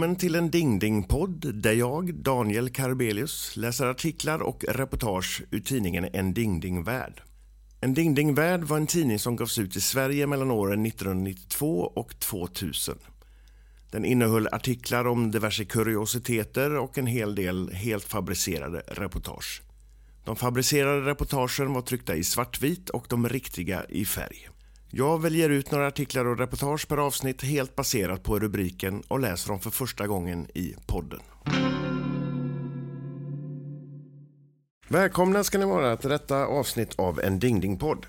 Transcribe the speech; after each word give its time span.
Välkommen 0.00 0.16
till 0.16 0.34
en 0.34 0.50
Dingdingpodd 0.50 1.54
där 1.54 1.72
jag, 1.72 2.14
Daniel 2.14 2.70
Karbelius, 2.70 3.56
läser 3.56 3.86
artiklar 3.86 4.42
och 4.42 4.64
reportage 4.68 5.42
ur 5.50 5.60
tidningen 5.60 6.08
En 6.12 6.34
Dingdingvärld. 6.34 7.22
En 7.80 7.94
Dingdingvärld 7.94 8.64
var 8.64 8.76
en 8.76 8.86
tidning 8.86 9.18
som 9.18 9.36
gavs 9.36 9.58
ut 9.58 9.76
i 9.76 9.80
Sverige 9.80 10.26
mellan 10.26 10.50
åren 10.50 10.86
1992 10.86 11.92
och 11.94 12.20
2000. 12.20 12.98
Den 13.90 14.04
innehöll 14.04 14.48
artiklar 14.52 15.06
om 15.06 15.30
diverse 15.30 15.64
kuriositeter 15.64 16.76
och 16.76 16.98
en 16.98 17.06
hel 17.06 17.34
del 17.34 17.70
helt 17.72 18.04
fabricerade 18.04 18.82
reportage. 18.86 19.62
De 20.24 20.36
fabricerade 20.36 21.10
reportagen 21.10 21.72
var 21.72 21.82
tryckta 21.82 22.14
i 22.14 22.24
svartvit 22.24 22.90
och 22.90 23.06
de 23.08 23.28
riktiga 23.28 23.84
i 23.88 24.04
färg. 24.04 24.48
Jag 24.92 25.22
väljer 25.22 25.50
ut 25.50 25.70
några 25.70 25.86
artiklar 25.86 26.24
och 26.24 26.38
reportage 26.38 26.88
per 26.88 26.96
avsnitt 26.96 27.42
helt 27.42 27.76
baserat 27.76 28.22
på 28.22 28.38
rubriken 28.38 29.02
och 29.08 29.20
läser 29.20 29.48
dem 29.48 29.60
för 29.60 29.70
första 29.70 30.06
gången 30.06 30.46
i 30.54 30.74
podden. 30.86 31.20
Välkomna 34.88 35.44
ska 35.44 35.58
ni 35.58 35.64
vara 35.64 35.96
till 35.96 36.10
detta 36.10 36.46
avsnitt 36.46 36.98
av 36.98 37.20
en 37.20 37.38
Ding-Ding-podd. 37.38 38.06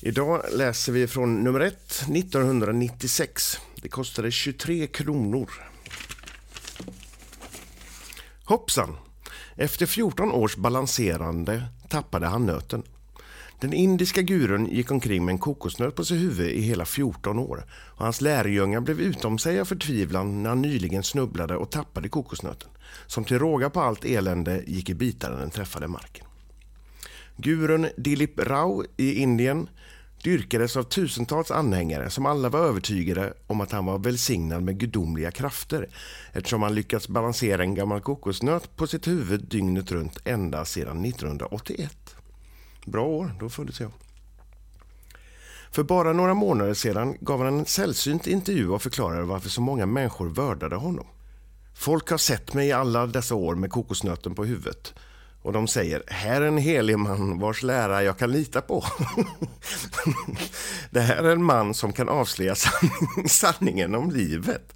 Idag 0.00 0.42
läser 0.52 0.92
vi 0.92 1.06
från 1.06 1.44
nummer 1.44 1.60
1, 1.60 1.74
1996. 2.14 3.58
Det 3.82 3.88
kostade 3.88 4.30
23 4.30 4.86
kronor. 4.86 5.50
Hoppsan! 8.44 8.96
Efter 9.56 9.86
14 9.86 10.32
års 10.32 10.56
balanserande 10.56 11.62
tappade 11.88 12.26
han 12.26 12.46
nöten. 12.46 12.82
Den 13.62 13.72
indiska 13.72 14.22
gurun 14.22 14.66
gick 14.66 14.90
omkring 14.90 15.24
med 15.24 15.32
en 15.32 15.38
kokosnöt 15.38 15.94
på 15.94 16.04
sitt 16.04 16.20
huvud 16.20 16.50
i 16.50 16.60
hela 16.60 16.84
14 16.84 17.38
år 17.38 17.64
och 17.70 18.04
hans 18.04 18.20
lärjungar 18.20 18.80
blev 18.80 19.00
utom 19.00 19.38
sig 19.38 19.60
av 19.60 19.64
förtvivlan 19.64 20.42
när 20.42 20.48
han 20.48 20.62
nyligen 20.62 21.02
snubblade 21.02 21.56
och 21.56 21.70
tappade 21.70 22.08
kokosnöten 22.08 22.68
som 23.06 23.24
till 23.24 23.38
råga 23.38 23.70
på 23.70 23.80
allt 23.80 24.04
elände 24.04 24.62
gick 24.66 24.90
i 24.90 24.94
bitar 24.94 25.30
när 25.30 25.38
den 25.38 25.50
träffade 25.50 25.88
marken. 25.88 26.26
Gurun 27.36 27.88
Dilip 27.96 28.38
Rao 28.38 28.84
i 28.96 29.14
Indien 29.14 29.68
dyrkades 30.22 30.76
av 30.76 30.82
tusentals 30.82 31.50
anhängare 31.50 32.10
som 32.10 32.26
alla 32.26 32.48
var 32.48 32.60
övertygade 32.60 33.32
om 33.46 33.60
att 33.60 33.72
han 33.72 33.86
var 33.86 33.98
välsignad 33.98 34.62
med 34.62 34.78
gudomliga 34.78 35.30
krafter 35.30 35.88
eftersom 36.32 36.62
han 36.62 36.74
lyckats 36.74 37.08
balansera 37.08 37.62
en 37.62 37.74
gammal 37.74 38.00
kokosnöt 38.00 38.76
på 38.76 38.86
sitt 38.86 39.08
huvud 39.08 39.44
dygnet 39.48 39.92
runt 39.92 40.18
ända 40.24 40.64
sedan 40.64 41.04
1981. 41.04 42.16
Bra 42.84 43.06
år, 43.06 43.34
då 43.40 43.48
föddes 43.48 43.80
jag. 43.80 43.90
För 45.70 45.82
bara 45.82 46.12
några 46.12 46.34
månader 46.34 46.74
sedan 46.74 47.16
gav 47.20 47.44
han 47.44 47.58
en 47.58 47.66
sällsynt 47.66 48.26
intervju 48.26 48.68
och 48.68 48.82
förklarade 48.82 49.22
varför 49.22 49.48
så 49.48 49.60
många 49.60 49.86
människor 49.86 50.28
vördade 50.28 50.76
honom. 50.76 51.06
Folk 51.74 52.10
har 52.10 52.18
sett 52.18 52.54
mig 52.54 52.68
i 52.68 52.72
alla 52.72 53.06
dessa 53.06 53.34
år 53.34 53.54
med 53.54 53.70
kokosnöten 53.70 54.34
på 54.34 54.44
huvudet 54.44 54.94
och 55.42 55.52
de 55.52 55.68
säger, 55.68 56.02
här 56.06 56.40
är 56.40 56.46
en 56.46 56.58
helig 56.58 56.98
man 56.98 57.38
vars 57.38 57.62
lära 57.62 58.02
jag 58.02 58.18
kan 58.18 58.32
lita 58.32 58.60
på. 58.60 58.84
det 60.90 61.00
här 61.00 61.24
är 61.24 61.32
en 61.32 61.44
man 61.44 61.74
som 61.74 61.92
kan 61.92 62.08
avslöja 62.08 62.54
sanningen 63.26 63.94
om 63.94 64.10
livet. 64.10 64.74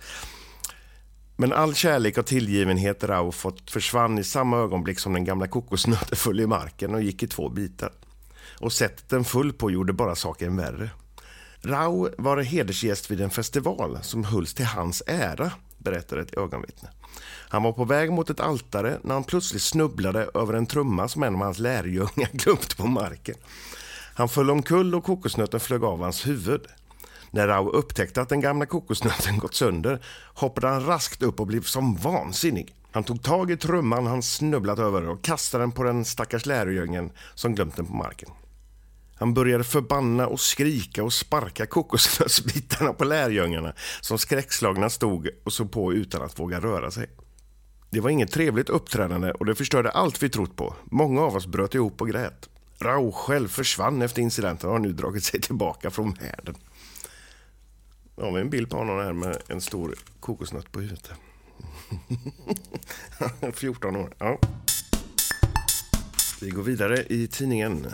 Men 1.36 1.52
all 1.52 1.74
kärlek 1.74 2.18
och 2.18 2.26
tillgivenhet 2.26 3.04
Rao 3.04 3.32
fått 3.32 3.70
försvann 3.70 4.18
i 4.18 4.24
samma 4.24 4.56
ögonblick 4.56 4.98
som 4.98 5.12
den 5.12 5.24
gamla 5.24 5.46
kokosnöten 5.46 6.16
föll 6.16 6.40
i 6.40 6.46
marken 6.46 6.94
och 6.94 7.02
gick 7.02 7.22
i 7.22 7.26
två 7.26 7.48
bitar. 7.48 7.92
Och 8.60 8.72
sättet 8.72 9.08
den 9.08 9.24
föll 9.24 9.52
på 9.52 9.70
gjorde 9.70 9.92
bara 9.92 10.14
saken 10.14 10.56
värre. 10.56 10.90
Rao 11.62 12.08
var 12.18 12.42
hedersgäst 12.42 13.10
vid 13.10 13.20
en 13.20 13.30
festival 13.30 13.98
som 14.02 14.24
hölls 14.24 14.54
till 14.54 14.64
hans 14.64 15.02
ära, 15.06 15.52
berättar 15.78 16.16
ett 16.16 16.36
ögonvittne. 16.36 16.88
Han 17.48 17.62
var 17.62 17.72
på 17.72 17.84
väg 17.84 18.12
mot 18.12 18.30
ett 18.30 18.40
altare 18.40 18.98
när 19.02 19.14
han 19.14 19.24
plötsligt 19.24 19.62
snubblade 19.62 20.30
över 20.34 20.54
en 20.54 20.66
trumma 20.66 21.08
som 21.08 21.22
en 21.22 21.34
av 21.34 21.40
hans 21.40 21.58
lärjungar 21.58 22.30
glömt 22.32 22.76
på 22.76 22.86
marken. 22.86 23.36
Han 24.14 24.28
föll 24.28 24.50
omkull 24.50 24.94
och 24.94 25.04
kokosnöten 25.04 25.60
flög 25.60 25.84
av 25.84 26.02
hans 26.02 26.26
huvud. 26.26 26.66
När 27.30 27.48
Rao 27.48 27.70
upptäckte 27.70 28.20
att 28.20 28.28
den 28.28 28.40
gamla 28.40 28.66
kokosnöten 28.66 29.38
gått 29.38 29.54
sönder 29.54 30.04
hoppade 30.34 30.68
han 30.68 30.86
raskt 30.86 31.22
upp 31.22 31.40
och 31.40 31.46
blev 31.46 31.62
som 31.62 31.96
vansinnig. 31.96 32.74
Han 32.90 33.04
tog 33.04 33.22
tag 33.22 33.50
i 33.50 33.56
trumman 33.56 34.06
han 34.06 34.22
snubblat 34.22 34.78
över 34.78 35.08
och 35.08 35.24
kastade 35.24 35.62
den 35.62 35.72
på 35.72 35.82
den 35.82 36.04
stackars 36.04 36.46
lärjungen 36.46 37.10
som 37.34 37.54
glömt 37.54 37.76
den 37.76 37.86
på 37.86 37.94
marken. 37.94 38.28
Han 39.18 39.34
började 39.34 39.64
förbanna 39.64 40.26
och 40.26 40.40
skrika 40.40 41.04
och 41.04 41.12
sparka 41.12 41.66
kokosnötsbitarna 41.66 42.92
på 42.92 43.04
lärjungarna 43.04 43.72
som 44.00 44.18
skräckslagna 44.18 44.90
stod 44.90 45.28
och 45.44 45.52
såg 45.52 45.72
på 45.72 45.92
utan 45.92 46.22
att 46.22 46.38
våga 46.38 46.60
röra 46.60 46.90
sig. 46.90 47.06
Det 47.90 48.00
var 48.00 48.10
inget 48.10 48.32
trevligt 48.32 48.68
uppträdande 48.68 49.30
och 49.32 49.46
det 49.46 49.54
förstörde 49.54 49.90
allt 49.90 50.22
vi 50.22 50.28
trott 50.28 50.56
på. 50.56 50.74
Många 50.84 51.20
av 51.20 51.36
oss 51.36 51.46
bröt 51.46 51.74
ihop 51.74 52.00
och 52.00 52.08
grät. 52.08 52.48
Rao 52.78 53.12
själv 53.12 53.48
försvann 53.48 54.02
efter 54.02 54.22
incidenten 54.22 54.68
och 54.68 54.74
har 54.74 54.80
nu 54.80 54.92
dragit 54.92 55.24
sig 55.24 55.40
tillbaka 55.40 55.90
från 55.90 56.12
världen. 56.12 56.54
Nu 58.16 58.24
har 58.24 58.32
vi 58.32 58.40
en 58.40 58.50
bild 58.50 58.70
på 58.70 58.76
honom 58.76 58.98
här 58.98 59.12
med 59.12 59.42
en 59.48 59.60
stor 59.60 59.94
kokosnöt 60.20 60.72
på 60.72 60.80
huvudet. 60.80 61.10
14 63.54 63.96
år. 63.96 64.14
Ja. 64.18 64.38
Vi 66.40 66.50
går 66.50 66.62
vidare 66.62 67.04
i 67.08 67.26
tidningen. 67.26 67.86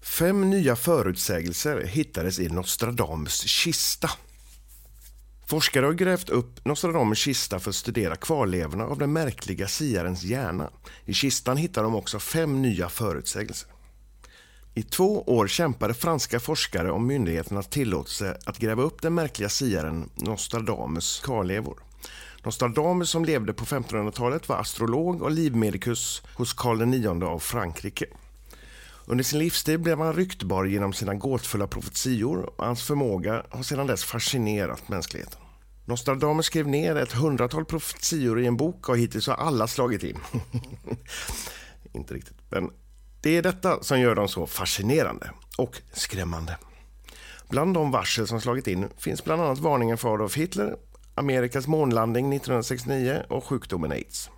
Fem 0.00 0.50
nya 0.50 0.76
förutsägelser 0.76 1.84
hittades 1.84 2.38
i 2.38 2.48
Nostradamus 2.48 3.40
kista. 3.42 4.10
Forskare 5.46 5.86
har 5.86 5.92
grävt 5.92 6.30
upp 6.30 6.64
Nostradamus 6.64 7.18
kista 7.18 7.60
för 7.60 7.70
att 7.70 7.76
studera 7.76 8.16
kvarlevorna 8.16 8.84
av 8.84 8.98
den 8.98 9.12
märkliga 9.12 9.68
siarens 9.68 10.22
hjärna. 10.22 10.70
I 11.04 11.14
kistan 11.14 11.56
hittar 11.56 11.82
de 11.82 11.94
också 11.94 12.18
fem 12.18 12.62
nya 12.62 12.88
förutsägelser. 12.88 13.71
I 14.74 14.82
två 14.82 15.22
år 15.22 15.46
kämpade 15.46 15.94
franska 15.94 16.40
forskare 16.40 16.90
om 16.90 17.06
myndigheternas 17.06 17.68
tillåtelse 17.68 18.38
att 18.44 18.58
gräva 18.58 18.82
upp 18.82 19.02
den 19.02 19.14
märkliga 19.14 19.48
siaren 19.48 20.10
Nostradamus 20.14 21.20
kvarlevor. 21.24 21.82
Nostradamus 22.44 23.10
som 23.10 23.24
levde 23.24 23.52
på 23.52 23.64
1500-talet 23.64 24.48
var 24.48 24.56
astrolog 24.56 25.22
och 25.22 25.30
livmedikus 25.30 26.22
hos 26.34 26.52
Karl 26.52 26.94
IX 26.94 27.06
av 27.06 27.38
Frankrike. 27.38 28.06
Under 29.06 29.24
sin 29.24 29.38
livstid 29.38 29.80
blev 29.80 29.98
han 29.98 30.14
ryktbar 30.14 30.64
genom 30.64 30.92
sina 30.92 31.14
gåtfulla 31.14 31.66
profetior 31.66 32.42
och 32.42 32.64
hans 32.64 32.82
förmåga 32.82 33.42
har 33.50 33.62
sedan 33.62 33.86
dess 33.86 34.04
fascinerat 34.04 34.88
mänskligheten. 34.88 35.40
Nostradamus 35.84 36.46
skrev 36.46 36.68
ner 36.68 36.96
ett 36.96 37.12
hundratal 37.12 37.64
profetior 37.64 38.40
i 38.40 38.46
en 38.46 38.56
bok 38.56 38.88
och 38.88 38.98
hittills 38.98 39.26
har 39.26 39.34
alla 39.34 39.66
slagit 39.66 40.02
in. 40.02 40.18
Inte 41.92 42.14
riktigt, 42.14 42.36
men 42.50 42.70
det 43.22 43.36
är 43.36 43.42
detta 43.42 43.82
som 43.82 44.00
gör 44.00 44.14
dem 44.14 44.28
så 44.28 44.46
fascinerande 44.46 45.30
och 45.58 45.80
skrämmande. 45.92 46.56
Bland 47.48 47.74
de 47.74 47.90
varsel 47.90 48.26
som 48.26 48.40
slagit 48.40 48.66
in 48.66 48.88
finns 48.98 49.24
bland 49.24 49.42
annat 49.42 49.58
varningen 49.58 49.98
för 49.98 50.14
Adolf 50.14 50.36
Hitler, 50.36 50.76
Amerikas 51.14 51.66
månlandning 51.66 52.32
1969 52.32 53.22
och 53.28 53.44
sjukdomen 53.44 53.92
aids. 53.92 54.30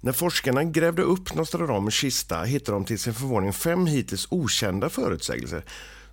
När 0.00 0.12
forskarna 0.12 0.64
grävde 0.64 1.02
upp 1.02 1.34
Nostradamus 1.34 1.94
kista 1.94 2.42
hittade 2.42 2.76
de 2.76 2.84
till 2.84 2.98
sin 2.98 3.14
förvåning 3.14 3.52
fem 3.52 3.86
hittills 3.86 4.26
okända 4.30 4.88
förutsägelser 4.88 5.64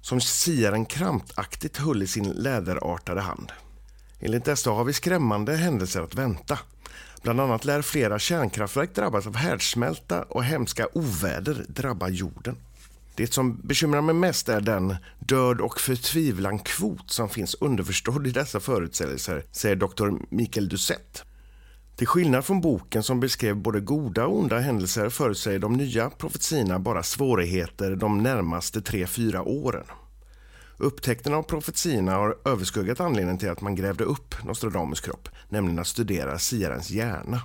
som 0.01 0.21
siaren 0.21 0.85
krampaktigt 0.85 1.77
höll 1.77 2.03
i 2.03 2.07
sin 2.07 2.29
läderartade 2.29 3.21
hand. 3.21 3.51
Enligt 4.19 4.45
dessa 4.45 4.71
har 4.71 4.83
vi 4.83 4.93
skrämmande 4.93 5.55
händelser 5.55 6.01
att 6.01 6.15
vänta. 6.15 6.59
Bland 7.23 7.41
annat 7.41 7.65
lär 7.65 7.81
flera 7.81 8.19
kärnkraftverk 8.19 8.95
drabbas 8.95 9.27
av 9.27 9.35
härdsmälta 9.35 10.23
och 10.23 10.43
hemska 10.43 10.87
oväder 10.93 11.65
drabba 11.67 12.09
jorden. 12.09 12.55
Det 13.15 13.33
som 13.33 13.57
bekymrar 13.63 14.01
mig 14.01 14.15
mest 14.15 14.49
är 14.49 14.61
den 14.61 14.95
död 15.19 15.61
och 15.61 15.79
förtvivlan-kvot 15.79 17.11
som 17.11 17.29
finns 17.29 17.55
underförstådd 17.59 18.27
i 18.27 18.31
dessa 18.31 18.59
förutsägelser, 18.59 19.43
säger 19.51 19.75
Dr. 19.75 20.09
Mikael 20.29 20.69
Dusett. 20.69 21.23
Till 21.95 22.07
skillnad 22.07 22.45
från 22.45 22.61
boken 22.61 23.03
som 23.03 23.19
beskrev 23.19 23.55
både 23.55 23.79
goda 23.79 24.25
och 24.25 24.39
onda 24.39 24.59
händelser 24.59 25.09
förutsäger 25.09 25.59
de 25.59 25.73
nya 25.73 26.09
profetiorna 26.09 26.79
bara 26.79 27.03
svårigheter 27.03 27.95
de 27.95 28.23
närmaste 28.23 28.79
3-4 28.79 29.39
åren. 29.39 29.85
Upptäckten 30.83 31.33
av 31.33 31.43
profetiorna 31.43 32.15
har 32.15 32.37
överskuggat 32.45 32.99
anledningen 32.99 33.37
till 33.37 33.49
att 33.49 33.61
man 33.61 33.75
grävde 33.75 34.03
upp 34.03 34.43
Nostradamus 34.43 35.01
kropp, 35.01 35.29
nämligen 35.49 35.79
att 35.79 35.87
studera 35.87 36.39
siarens 36.39 36.89
hjärna. 36.89 37.41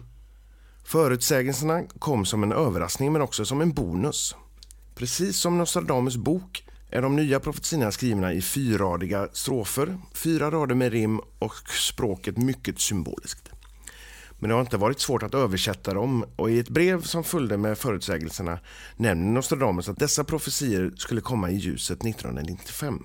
Förutsägelserna 0.84 1.82
kom 1.98 2.26
som 2.26 2.42
en 2.42 2.52
överraskning 2.52 3.12
men 3.12 3.22
också 3.22 3.44
som 3.44 3.60
en 3.60 3.72
bonus. 3.72 4.36
Precis 4.94 5.36
som 5.36 5.58
Nostradamus 5.58 6.16
bok 6.16 6.64
är 6.90 7.02
de 7.02 7.16
nya 7.16 7.40
profetiorna 7.40 7.92
skrivna 7.92 8.32
i 8.32 8.42
fyrradiga 8.42 9.28
strofer, 9.32 9.98
fyra 10.14 10.50
rader 10.50 10.74
med 10.74 10.92
rim 10.92 11.20
och 11.38 11.54
språket 11.68 12.36
mycket 12.36 12.80
symboliskt. 12.80 13.50
Men 14.38 14.48
det 14.48 14.54
har 14.54 14.60
inte 14.60 14.76
varit 14.76 15.00
svårt 15.00 15.22
att 15.22 15.34
översätta 15.34 15.94
dem 15.94 16.24
och 16.36 16.50
i 16.50 16.58
ett 16.58 16.68
brev 16.68 17.02
som 17.02 17.24
följde 17.24 17.56
med 17.56 17.78
förutsägelserna 17.78 18.58
nämner 18.96 19.32
Nostradamus 19.32 19.88
att 19.88 19.98
dessa 19.98 20.24
profetier 20.24 20.92
skulle 20.96 21.20
komma 21.20 21.50
i 21.50 21.56
ljuset 21.56 22.04
1995. 22.04 23.04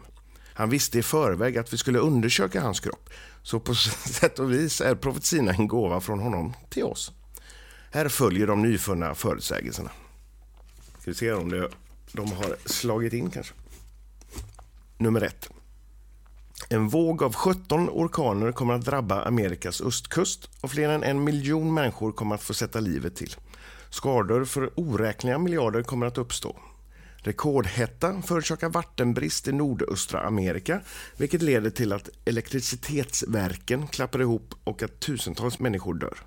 Han 0.54 0.70
visste 0.70 1.00
i 1.00 1.04
förväg 1.04 1.58
att 1.58 1.74
vi 1.74 1.78
skulle 1.78 2.00
undersöka 2.00 2.62
hans 2.62 2.80
kropp. 2.80 3.10
Så 3.44 3.60
på 3.60 3.76
sätt 3.76 4.40
och 4.40 4.52
vis 4.52 4.82
är 4.82 4.96
profetiorna 4.96 5.52
en 5.52 5.68
gåva 5.68 6.02
från 6.02 6.20
honom 6.20 6.54
till 6.70 6.84
oss. 6.84 7.12
Här 7.92 8.10
följer 8.10 8.48
de 8.48 8.62
nyfunna 8.62 9.16
förutsägelserna. 9.16 9.90
Ska 11.00 11.12
vi 11.12 11.16
se 11.16 11.34
om 11.34 11.50
det, 11.50 11.70
de 12.12 12.32
har 12.32 12.56
slagit 12.66 13.14
in 13.14 13.30
kanske. 13.30 13.54
Nummer 14.98 15.22
ett. 15.22 15.50
En 16.70 16.88
våg 16.88 17.24
av 17.24 17.34
17 17.34 17.90
orkaner 17.90 18.52
kommer 18.52 18.74
att 18.74 18.86
drabba 18.86 19.24
Amerikas 19.24 19.82
östkust 19.82 20.50
och 20.62 20.72
fler 20.72 20.90
än 20.90 21.04
en 21.04 21.24
miljon 21.24 21.74
människor 21.74 22.12
kommer 22.12 22.36
att 22.36 22.44
få 22.44 22.54
sätta 22.54 22.80
livet 22.80 23.16
till. 23.16 23.36
Skador 23.90 24.46
för 24.46 24.80
oräkneliga 24.80 25.40
miljarder 25.40 25.84
kommer 25.84 26.06
att 26.06 26.18
uppstå. 26.18 26.56
Rekordhetta 27.24 28.22
förorsakar 28.22 28.70
vattenbrist 28.70 29.48
i 29.48 29.52
nordöstra 29.52 30.22
Amerika 30.22 30.82
vilket 31.18 31.42
leder 31.42 31.70
till 31.70 31.94
att 31.94 32.10
elektricitetsverken 32.26 33.88
klappar 33.88 34.22
ihop 34.22 34.54
och 34.64 34.84
att 34.84 35.00
tusentals 35.00 35.60
människor 35.60 35.94
dör. 35.94 36.18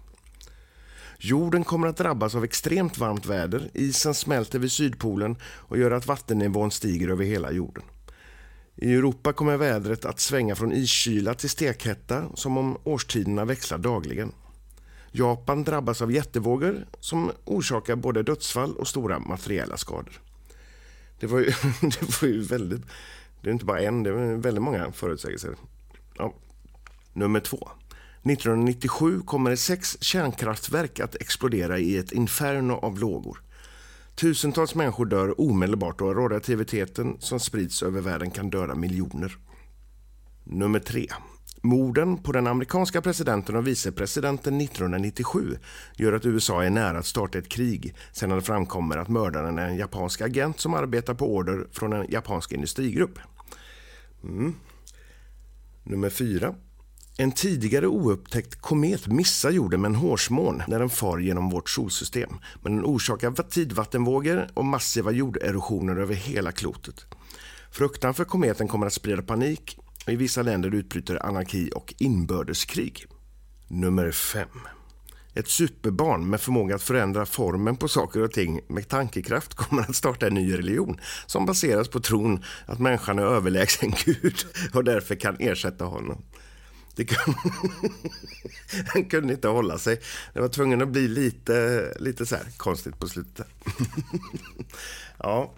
Jorden 1.18 1.64
kommer 1.64 1.88
att 1.88 1.96
drabbas 1.96 2.34
av 2.34 2.44
extremt 2.44 2.98
varmt 2.98 3.26
väder, 3.26 3.70
isen 3.74 4.14
smälter 4.14 4.58
vid 4.58 4.72
Sydpolen 4.72 5.36
och 5.44 5.78
gör 5.78 5.90
att 5.90 6.06
vattennivån 6.06 6.70
stiger 6.70 7.08
över 7.08 7.24
hela 7.24 7.52
jorden. 7.52 7.82
I 8.76 8.94
Europa 8.94 9.32
kommer 9.32 9.56
vädret 9.56 10.04
att 10.04 10.20
svänga 10.20 10.54
från 10.54 10.72
iskyla 10.72 11.34
till 11.34 11.50
stekhetta 11.50 12.24
som 12.34 12.58
om 12.58 12.78
årstiderna 12.84 13.44
växlar 13.44 13.78
dagligen. 13.78 14.32
Japan 15.12 15.64
drabbas 15.64 16.02
av 16.02 16.12
jättevågor 16.12 16.86
som 17.00 17.30
orsakar 17.44 17.96
både 17.96 18.22
dödsfall 18.22 18.76
och 18.76 18.88
stora 18.88 19.18
materiella 19.18 19.76
skador. 19.76 20.20
Det 21.20 21.26
var 21.26 21.38
ju, 21.38 21.44
det 21.80 22.22
var 22.22 22.28
ju 22.28 22.42
väldigt... 22.42 22.82
Det 23.40 23.50
är 23.50 23.52
inte 23.52 23.64
bara 23.64 23.80
en, 23.80 24.02
det 24.02 24.10
är 24.10 24.36
väldigt 24.36 24.62
många 24.62 24.92
förutsägelser. 24.92 25.54
Ja. 26.18 26.34
Nummer 27.12 27.40
två. 27.40 27.68
1997 28.22 29.20
kommer 29.20 29.50
det 29.50 29.56
sex 29.56 29.96
kärnkraftverk 30.00 31.00
att 31.00 31.14
explodera 31.14 31.78
i 31.78 31.96
ett 31.96 32.12
inferno 32.12 32.72
av 32.72 32.98
lågor. 32.98 33.42
Tusentals 34.14 34.74
människor 34.74 35.06
dör 35.06 35.40
omedelbart 35.40 36.00
och 36.00 36.16
radioaktiviteten 36.16 37.16
som 37.18 37.40
sprids 37.40 37.82
över 37.82 38.00
världen 38.00 38.30
kan 38.30 38.50
döda 38.50 38.74
miljoner. 38.74 39.36
Nummer 40.44 40.78
tre. 40.78 41.08
Morden 41.62 42.18
på 42.18 42.32
den 42.32 42.46
amerikanska 42.46 43.02
presidenten 43.02 43.56
och 43.56 43.66
vicepresidenten 43.66 44.60
1997 44.60 45.58
gör 45.96 46.12
att 46.12 46.26
USA 46.26 46.64
är 46.64 46.70
nära 46.70 46.98
att 46.98 47.06
starta 47.06 47.38
ett 47.38 47.48
krig 47.48 47.94
sedan 48.12 48.30
det 48.30 48.42
framkommer 48.42 48.96
att 48.96 49.08
mördaren 49.08 49.58
är 49.58 49.68
en 49.68 49.76
japansk 49.76 50.20
agent 50.20 50.60
som 50.60 50.74
arbetar 50.74 51.14
på 51.14 51.34
order 51.34 51.66
från 51.72 51.92
en 51.92 52.06
japansk 52.10 52.52
industrigrupp. 52.52 53.18
Mm. 54.24 54.54
Nummer 55.84 56.10
4. 56.10 56.54
En 57.18 57.32
tidigare 57.32 57.86
oupptäckt 57.86 58.60
komet 58.60 59.06
missar 59.06 59.50
jorden 59.50 59.80
med 59.80 59.88
en 59.88 59.94
hårsmån 59.94 60.62
när 60.68 60.78
den 60.78 60.90
far 60.90 61.18
genom 61.18 61.50
vårt 61.50 61.70
solsystem. 61.70 62.30
Men 62.62 62.76
den 62.76 62.84
orsakar 62.84 63.42
tidvattenvågor 63.50 64.48
och 64.54 64.64
massiva 64.64 65.10
jorderosioner 65.10 65.96
över 65.96 66.14
hela 66.14 66.52
klotet. 66.52 67.06
Fruktan 67.70 68.14
för 68.14 68.24
kometen 68.24 68.68
kommer 68.68 68.86
att 68.86 68.92
sprida 68.92 69.22
panik 69.22 69.78
i 70.12 70.16
vissa 70.16 70.42
länder 70.42 70.74
utbryter 70.74 71.26
anarki 71.26 71.70
och 71.74 71.94
inbördeskrig. 71.98 73.06
Nummer 73.68 74.10
5. 74.10 74.48
Ett 75.34 75.48
superbarn 75.48 76.30
med 76.30 76.40
förmåga 76.40 76.74
att 76.74 76.82
förändra 76.82 77.26
formen 77.26 77.76
på 77.76 77.88
saker 77.88 78.22
och 78.22 78.32
ting 78.32 78.60
med 78.68 78.88
tankekraft 78.88 79.54
kommer 79.54 79.82
att 79.82 79.96
starta 79.96 80.26
en 80.26 80.34
ny 80.34 80.58
religion 80.58 81.00
som 81.26 81.46
baseras 81.46 81.88
på 81.88 82.00
tron 82.00 82.44
att 82.66 82.78
människan 82.78 83.18
är 83.18 83.22
överlägsen 83.22 83.90
Gud 84.04 84.36
och 84.72 84.84
därför 84.84 85.14
kan 85.14 85.36
ersätta 85.38 85.84
honom. 85.84 86.22
Det 86.94 87.04
kunde... 87.04 87.38
Han 88.94 89.04
kunde 89.04 89.34
inte 89.34 89.48
hålla 89.48 89.78
sig. 89.78 90.00
Det 90.32 90.40
var 90.40 90.48
tvungen 90.48 90.82
att 90.82 90.88
bli 90.88 91.08
lite, 91.08 91.92
lite 92.00 92.26
så 92.26 92.36
konstigt 92.56 92.98
på 92.98 93.08
slutet. 93.08 93.46
ja, 95.18 95.54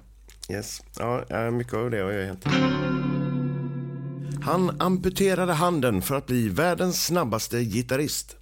yes. 0.51 0.83
Ja, 0.99 1.51
mycket 1.51 1.75
av 1.75 1.91
det 1.91 1.99
har 1.99 2.11
jag 2.11 2.27
hänt. 2.27 2.44
Han 4.49 4.81
amputerade 4.81 5.53
handen 5.53 6.03
för 6.03 6.15
att 6.15 6.27
bli 6.27 6.49
världens 6.49 7.06
snabbaste 7.06 7.65
gitarrist. 7.65 8.37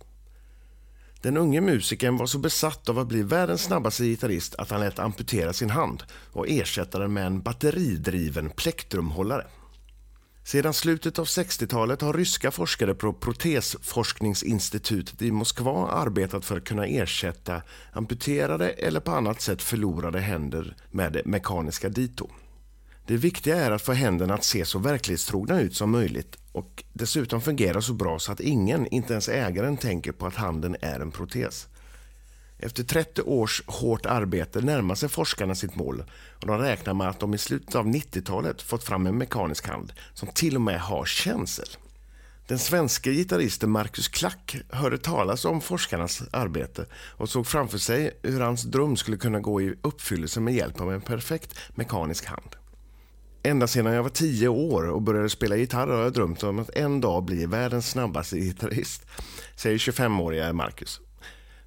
Den 1.22 1.36
unge 1.36 1.60
musikern 1.60 2.16
var 2.16 2.26
så 2.26 2.38
besatt 2.38 2.88
av 2.88 2.98
att 2.98 3.06
bli 3.06 3.22
världens 3.22 3.62
snabbaste 3.62 4.04
gitarrist 4.04 4.54
att 4.54 4.70
han 4.70 4.80
lät 4.80 4.98
amputera 4.98 5.52
sin 5.52 5.70
hand 5.70 6.02
och 6.32 6.48
ersätta 6.48 6.98
den 6.98 7.12
med 7.12 7.26
en 7.26 7.40
batteridriven 7.40 8.50
plektrumhållare. 8.50 9.46
Sedan 10.44 10.74
slutet 10.74 11.18
av 11.18 11.24
60-talet 11.24 12.00
har 12.00 12.12
ryska 12.12 12.50
forskare 12.50 12.94
på 12.94 13.12
Protesforskningsinstitutet 13.12 15.22
i 15.22 15.30
Moskva 15.30 15.88
arbetat 15.88 16.44
för 16.44 16.56
att 16.56 16.64
kunna 16.64 16.86
ersätta 16.86 17.62
amputerade 17.92 18.68
eller 18.68 19.00
på 19.00 19.10
annat 19.10 19.40
sätt 19.40 19.62
förlorade 19.62 20.20
händer 20.20 20.76
med 20.90 21.22
mekaniska 21.24 21.88
dito. 21.88 22.30
Det 23.06 23.16
viktiga 23.16 23.56
är 23.56 23.70
att 23.70 23.82
få 23.82 23.92
händerna 23.92 24.34
att 24.34 24.44
se 24.44 24.64
så 24.64 24.78
verklighetstrogna 24.78 25.60
ut 25.60 25.76
som 25.76 25.90
möjligt 25.90 26.36
och 26.52 26.84
dessutom 26.92 27.40
fungera 27.40 27.82
så 27.82 27.92
bra 27.92 28.18
så 28.18 28.32
att 28.32 28.40
ingen, 28.40 28.86
inte 28.86 29.12
ens 29.12 29.28
ägaren, 29.28 29.76
tänker 29.76 30.12
på 30.12 30.26
att 30.26 30.34
handen 30.34 30.76
är 30.80 31.00
en 31.00 31.10
protes. 31.10 31.68
Efter 32.58 32.82
30 32.82 33.22
års 33.22 33.62
hårt 33.66 34.06
arbete 34.06 34.60
närmar 34.60 34.94
sig 34.94 35.08
forskarna 35.08 35.54
sitt 35.54 35.76
mål 35.76 36.04
och 36.40 36.46
de 36.46 36.58
räknar 36.58 36.94
med 36.94 37.08
att 37.08 37.20
de 37.20 37.34
i 37.34 37.38
slutet 37.38 37.74
av 37.74 37.86
90-talet 37.86 38.62
fått 38.62 38.84
fram 38.84 39.06
en 39.06 39.18
mekanisk 39.18 39.68
hand 39.68 39.92
som 40.14 40.28
till 40.28 40.54
och 40.54 40.62
med 40.62 40.80
har 40.80 41.04
känsel. 41.04 41.68
Den 42.46 42.58
svenska 42.58 43.10
gitarristen 43.10 43.70
Marcus 43.70 44.08
Klack 44.08 44.56
hörde 44.70 44.98
talas 44.98 45.44
om 45.44 45.60
forskarnas 45.60 46.22
arbete 46.30 46.86
och 46.92 47.28
såg 47.28 47.46
framför 47.46 47.78
sig 47.78 48.18
hur 48.22 48.40
hans 48.40 48.62
dröm 48.62 48.96
skulle 48.96 49.16
kunna 49.16 49.40
gå 49.40 49.62
i 49.62 49.74
uppfyllelse 49.82 50.40
med 50.40 50.54
hjälp 50.54 50.80
av 50.80 50.92
en 50.92 51.00
perfekt 51.00 51.58
mekanisk 51.74 52.24
hand. 52.24 52.56
Ända 53.46 53.66
sedan 53.66 53.92
jag 53.92 54.02
var 54.02 54.10
tio 54.10 54.48
år 54.48 54.88
och 54.88 55.02
började 55.02 55.30
spela 55.30 55.56
gitarr 55.56 55.86
har 55.86 56.02
jag 56.02 56.12
drömt 56.12 56.42
om 56.42 56.58
att 56.58 56.70
en 56.70 57.00
dag 57.00 57.24
bli 57.24 57.46
världens 57.46 57.90
snabbaste 57.90 58.36
gitarrist, 58.36 59.06
säger 59.56 59.78
25-åriga 59.78 60.52
Marcus. 60.52 61.00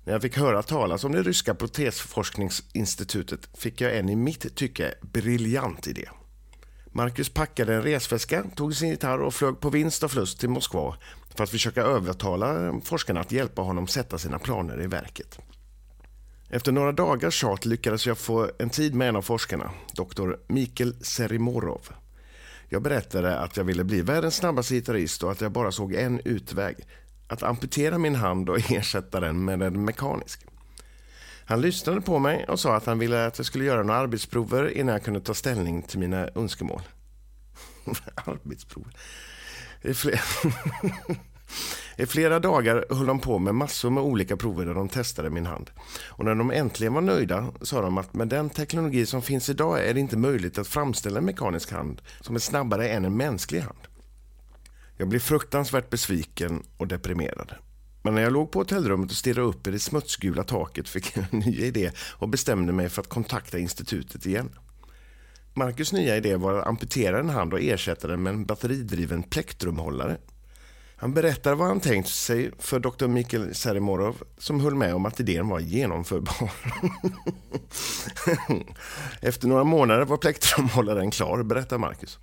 När 0.04 0.14
jag 0.14 0.22
fick 0.22 0.38
höra 0.38 0.64
talas 0.64 1.04
om 1.04 1.12
det 1.12 1.24
ryska 1.24 1.56
protesforskningsinstitutet 1.56 3.50
fick 3.58 3.82
jag 3.82 3.98
en 3.98 4.10
i 4.10 4.16
mitt 4.16 4.56
tycke 4.56 4.94
briljant 5.02 5.88
idé. 5.88 6.10
Marcus 6.92 7.30
packade 7.30 7.76
en 7.76 7.84
resväska, 7.84 8.44
tog 8.56 8.76
sin 8.76 8.90
gitarr 8.90 9.20
och 9.20 9.34
flög 9.34 9.60
på 9.60 9.70
vinst 9.70 10.04
och 10.04 10.12
förlust 10.12 10.40
till 10.40 10.50
Moskva 10.50 10.96
för 11.36 11.44
att 11.44 11.50
försöka 11.50 11.82
övertala 11.82 12.74
forskarna 12.84 13.20
att 13.20 13.32
hjälpa 13.32 13.62
honom 13.62 13.88
sätta 13.88 14.18
sina 14.18 14.40
planer 14.40 14.84
i 14.84 14.88
verket. 14.88 15.40
Efter 16.52 16.72
några 16.72 16.92
dagars 16.92 17.34
tjat 17.34 17.66
lyckades 17.66 18.08
jag 18.08 18.18
få 18.18 18.52
en 18.60 18.70
tid 18.70 18.96
med 18.96 19.10
en 19.10 19.16
av 19.16 19.22
forskarna, 19.22 19.72
doktor 19.94 20.40
Mikael 20.48 20.96
Serimorov. 21.02 21.90
Jag 22.70 22.82
berättade 22.82 23.40
att 23.40 23.58
jag 23.58 23.64
ville 23.64 23.84
bli 23.84 24.02
världens 24.02 24.36
snabbaste 24.36 24.74
gitarrist 24.74 25.24
och 25.24 25.32
att 25.32 25.42
jag 25.42 25.52
bara 25.52 25.72
såg 25.72 25.94
en 25.94 26.22
utväg. 26.26 26.76
Att 27.28 27.44
amputera 27.44 27.98
min 27.98 28.16
hand 28.16 28.50
och 28.50 28.58
ersätta 28.72 29.20
den 29.20 29.46
med 29.46 29.62
en 29.62 29.86
mekanisk. 29.86 30.46
Han 31.46 31.62
lyssnade 31.62 32.02
på 32.02 32.20
mig 32.20 32.46
och 32.48 32.60
sa 32.60 32.76
att 32.76 32.86
han 32.86 33.00
ville 33.00 33.26
att 33.26 33.38
jag 33.40 33.46
skulle 33.46 33.66
göra 33.66 33.84
några 33.84 34.00
arbetsprover 34.00 34.78
innan 34.78 34.94
jag 34.94 35.04
kunde 35.04 35.22
ta 35.22 35.34
ställning 35.34 35.82
till 35.82 36.00
mina 36.00 36.30
önskemål. 36.36 36.82
arbetsprover? 38.16 38.94
I 41.98 42.06
flera 42.06 42.40
dagar 42.40 42.86
höll 42.90 43.06
de 43.06 43.20
på 43.20 43.40
med 43.40 43.56
massor 43.56 43.90
med 43.90 44.04
olika 44.04 44.38
prover 44.38 44.66
där 44.66 44.74
de 44.74 44.90
testade 44.90 45.30
min 45.30 45.46
hand. 45.46 45.70
Och 46.08 46.26
när 46.26 46.36
de 46.36 46.52
äntligen 46.52 46.94
var 46.94 47.02
nöjda 47.02 47.54
sa 47.62 47.82
de 47.82 47.98
att 47.98 48.14
med 48.14 48.28
den 48.28 48.50
teknologi 48.50 49.06
som 49.06 49.22
finns 49.22 49.50
idag 49.50 49.88
är 49.88 49.94
det 49.94 50.00
inte 50.00 50.18
möjligt 50.18 50.58
att 50.58 50.68
framställa 50.68 51.18
en 51.18 51.26
mekanisk 51.26 51.72
hand 51.72 52.02
som 52.22 52.36
är 52.36 52.40
snabbare 52.40 52.90
än 52.90 53.06
en 53.06 53.18
mänsklig 53.18 53.60
hand. 53.60 53.80
Jag 54.98 55.08
blev 55.08 55.20
fruktansvärt 55.20 55.90
besviken 55.90 56.64
och 56.78 56.88
deprimerad. 56.88 57.54
Men 58.02 58.16
när 58.16 58.22
jag 58.22 58.34
låg 58.34 58.52
på 58.52 58.60
hotellrummet 58.60 59.12
och 59.12 59.18
stirrade 59.18 59.48
upp 59.48 59.68
i 59.68 59.72
det 59.72 59.80
smutsgula 59.80 60.44
taket 60.44 60.90
fick 60.90 61.18
jag 61.18 61.26
en 61.32 61.40
ny 61.40 61.58
idé 61.58 61.92
och 61.98 62.30
bestämde 62.30 62.74
mig 62.74 62.90
för 62.90 63.02
att 63.02 63.10
kontakta 63.10 63.60
institutet 63.60 64.26
igen. 64.26 64.50
Marcus 65.54 65.94
nya 65.94 66.18
idé 66.18 66.36
var 66.36 66.54
att 66.54 66.68
amputera 66.68 67.20
en 67.20 67.30
hand 67.30 67.54
och 67.54 67.62
ersätta 67.62 68.08
den 68.08 68.24
med 68.24 68.34
en 68.34 68.46
batteridriven 68.46 69.24
plektrumhållare. 69.24 70.18
Han 71.02 71.14
berättar 71.14 71.56
vad 71.56 71.68
han 71.68 71.80
tänkt 71.80 72.10
sig 72.10 72.52
för 72.60 72.80
doktor 72.80 73.08
Mikael 73.08 73.56
Serimorov 73.56 74.24
som 74.38 74.60
höll 74.60 74.76
med 74.76 74.96
om 74.96 75.06
att 75.06 75.20
idén 75.20 75.48
var 75.48 75.60
genomförbar. 75.60 76.52
Efter 79.22 79.48
några 79.48 79.64
månader 79.64 80.06
var 80.06 80.18
plektrumhållaren 80.18 81.12
klar, 81.12 81.44
berättar 81.44 81.78
Marcus. 81.78 82.20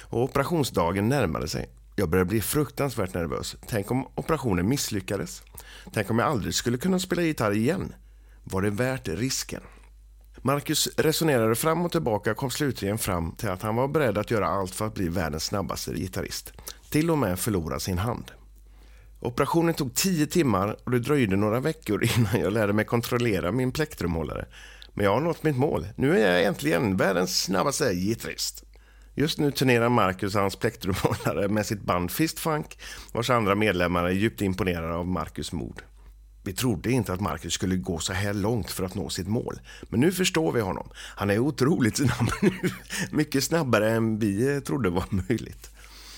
Och 0.00 0.22
operationsdagen 0.22 1.08
närmade 1.08 1.48
sig. 1.48 1.68
Jag 1.96 2.08
började 2.08 2.28
bli 2.28 2.40
fruktansvärt 2.40 3.14
nervös. 3.14 3.56
Tänk 3.66 3.90
om 3.90 4.06
operationen 4.14 4.68
misslyckades? 4.68 5.42
Tänk 5.92 6.10
om 6.10 6.18
jag 6.18 6.28
aldrig 6.28 6.54
skulle 6.54 6.78
kunna 6.78 6.98
spela 6.98 7.22
gitarr 7.22 7.52
igen? 7.52 7.94
Var 8.44 8.62
det 8.62 8.70
värt 8.70 9.08
risken? 9.08 9.60
Marcus 10.42 10.88
resonerade 10.96 11.54
fram 11.54 11.84
och 11.84 11.92
tillbaka 11.92 12.30
och 12.30 12.36
kom 12.36 12.50
slutligen 12.50 12.98
fram 12.98 13.32
till 13.32 13.48
att 13.48 13.62
han 13.62 13.76
var 13.76 13.88
beredd 13.88 14.18
att 14.18 14.30
göra 14.30 14.46
allt 14.46 14.74
för 14.74 14.86
att 14.86 14.94
bli 14.94 15.08
världens 15.08 15.44
snabbaste 15.44 15.94
gitarrist. 15.94 16.52
Till 16.94 17.10
och 17.10 17.18
med 17.18 17.38
förlora 17.38 17.80
sin 17.80 17.98
hand. 17.98 18.32
Operationen 19.20 19.74
tog 19.74 19.94
tio 19.94 20.26
timmar 20.26 20.76
och 20.84 20.90
det 20.90 20.98
dröjde 20.98 21.36
några 21.36 21.60
veckor 21.60 22.04
innan 22.16 22.40
jag 22.40 22.52
lärde 22.52 22.72
mig 22.72 22.84
kontrollera 22.84 23.52
min 23.52 23.72
plektrumhållare. 23.72 24.46
Men 24.92 25.04
jag 25.04 25.14
har 25.14 25.20
nått 25.20 25.42
mitt 25.42 25.56
mål. 25.56 25.86
Nu 25.96 26.18
är 26.18 26.32
jag 26.32 26.44
äntligen 26.44 26.96
världens 26.96 27.42
snabbaste 27.42 27.94
gitarrist. 27.94 28.64
Just 29.14 29.38
nu 29.38 29.50
turnerar 29.50 29.88
Marcus 29.88 30.34
och 30.34 30.40
hans 30.40 30.56
plektrumhållare 30.56 31.48
med 31.48 31.66
sitt 31.66 31.82
band 31.82 32.10
Fistfunk 32.10 32.78
vars 33.12 33.30
andra 33.30 33.54
medlemmar 33.54 34.04
är 34.04 34.10
djupt 34.10 34.40
imponerade 34.40 34.94
av 34.94 35.06
Marcus 35.06 35.52
mod. 35.52 35.82
Vi 36.44 36.52
trodde 36.52 36.90
inte 36.90 37.12
att 37.12 37.20
Marcus 37.20 37.54
skulle 37.54 37.76
gå 37.76 37.98
så 37.98 38.12
här 38.12 38.34
långt 38.34 38.70
för 38.70 38.84
att 38.84 38.94
nå 38.94 39.08
sitt 39.08 39.28
mål. 39.28 39.60
Men 39.82 40.00
nu 40.00 40.12
förstår 40.12 40.52
vi 40.52 40.60
honom. 40.60 40.88
Han 40.94 41.30
är 41.30 41.38
otroligt 41.38 41.96
snabb 41.96 42.30
nu. 42.42 42.70
Mycket 43.10 43.44
snabbare 43.44 43.90
än 43.90 44.18
vi 44.18 44.60
trodde 44.60 44.90
var 44.90 45.04
möjligt. 45.10 45.73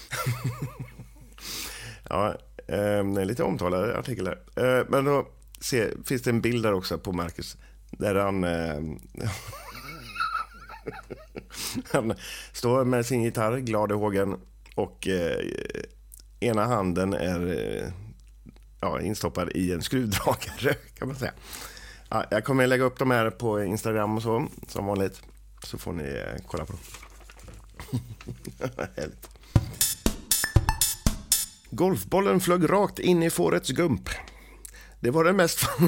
ja, 2.09 2.35
eh, 2.67 3.25
lite 3.25 3.43
omtalad 3.43 3.91
artikel 3.91 4.27
här. 4.27 4.65
Eh, 4.65 4.87
men 4.89 5.05
då 5.05 5.29
se, 5.61 5.91
finns 6.05 6.23
det 6.23 6.31
en 6.31 6.41
bild 6.41 6.63
där 6.63 6.73
också 6.73 6.99
på 6.99 7.13
Marcus. 7.13 7.57
Där 7.91 8.15
han... 8.15 8.45
Eh, 8.45 8.81
han 11.93 12.15
står 12.53 12.85
med 12.85 13.07
sin 13.07 13.23
gitarr, 13.23 13.59
glad 13.59 13.91
i 13.91 13.95
hågen. 13.95 14.37
Och 14.75 15.09
eh, 15.09 15.47
ena 16.41 16.65
handen 16.65 17.15
är 17.15 17.47
eh, 17.47 17.89
ja, 18.81 19.01
instoppad 19.01 19.51
i 19.55 19.73
en 19.73 19.83
skruvdragare 19.83 20.75
kan 20.99 21.09
man 21.09 21.17
säga. 21.17 21.33
Ja, 22.09 22.25
jag 22.31 22.45
kommer 22.45 22.67
lägga 22.67 22.85
upp 22.85 22.99
de 22.99 23.11
här 23.11 23.31
på 23.31 23.63
Instagram 23.63 24.17
och 24.17 24.23
så, 24.23 24.47
som 24.69 24.87
vanligt. 24.87 25.23
Så 25.63 25.79
får 25.79 25.93
ni 25.93 26.05
eh, 26.05 26.43
kolla 26.47 26.65
på 26.65 26.73
dem. 26.73 26.81
Härligt. 28.97 29.31
Golfbollen 31.71 32.41
flög 32.41 32.71
rakt 32.71 32.99
in 32.99 33.23
i 33.23 33.31
fårets 33.31 33.71
gump. 33.71 34.09
Det 35.01 35.11
var 35.11 35.25
den 35.25 35.37
mest... 35.37 35.69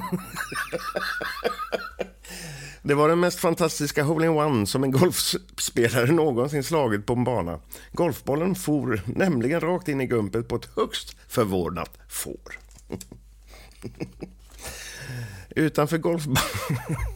Det 2.82 2.94
var 2.94 3.08
den 3.08 3.20
mest 3.20 3.38
fantastiska 3.38 4.02
hole-in-one 4.02 4.66
som 4.66 4.84
en 4.84 4.90
golfspelare 4.90 6.12
någonsin 6.12 6.64
slagit 6.64 7.06
på 7.06 7.12
en 7.12 7.24
bana. 7.24 7.60
Golfbollen 7.92 8.54
for 8.54 9.02
nämligen 9.06 9.60
rakt 9.60 9.88
in 9.88 10.00
i 10.00 10.06
gumpet 10.06 10.48
på 10.48 10.56
ett 10.56 10.68
högst 10.76 11.16
förvånat 11.28 11.98
får. 12.08 12.58
Utanför, 15.50 15.98
golfba 15.98 16.40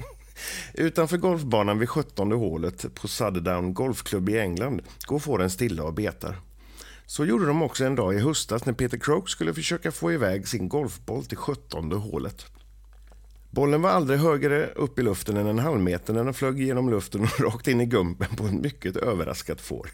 Utanför 0.74 1.16
golfbanan 1.16 1.78
vid 1.78 1.88
17 1.88 2.32
hålet 2.32 2.94
på 2.94 3.08
Sutherdown 3.08 3.74
Golfklubb 3.74 4.28
i 4.28 4.38
England 4.38 4.82
går 5.06 5.18
fåren 5.18 5.50
stilla 5.50 5.84
och 5.84 5.94
betar. 5.94 6.36
Så 7.12 7.24
gjorde 7.24 7.46
de 7.46 7.62
också 7.62 7.84
en 7.84 7.94
dag 7.94 8.14
i 8.14 8.18
höstas 8.18 8.66
när 8.66 8.72
Peter 8.72 8.98
Croak 8.98 9.28
skulle 9.28 9.54
försöka 9.54 9.92
få 9.92 10.12
iväg 10.12 10.48
sin 10.48 10.68
golfboll 10.68 11.24
till 11.24 11.36
17 11.36 11.92
hålet. 11.92 12.46
Bollen 13.50 13.82
var 13.82 13.90
aldrig 13.90 14.18
högre 14.18 14.66
upp 14.66 14.98
i 14.98 15.02
luften 15.02 15.36
än 15.36 15.46
en 15.46 15.58
halv 15.58 15.80
meter 15.80 16.12
när 16.12 16.24
den 16.24 16.34
flög 16.34 16.60
genom 16.60 16.90
luften 16.90 17.22
och 17.22 17.40
rakt 17.40 17.68
in 17.68 17.80
i 17.80 17.86
gumpen 17.86 18.36
på 18.36 18.46
ett 18.46 18.52
mycket 18.52 18.96
överraskat 18.96 19.60
får. 19.60 19.90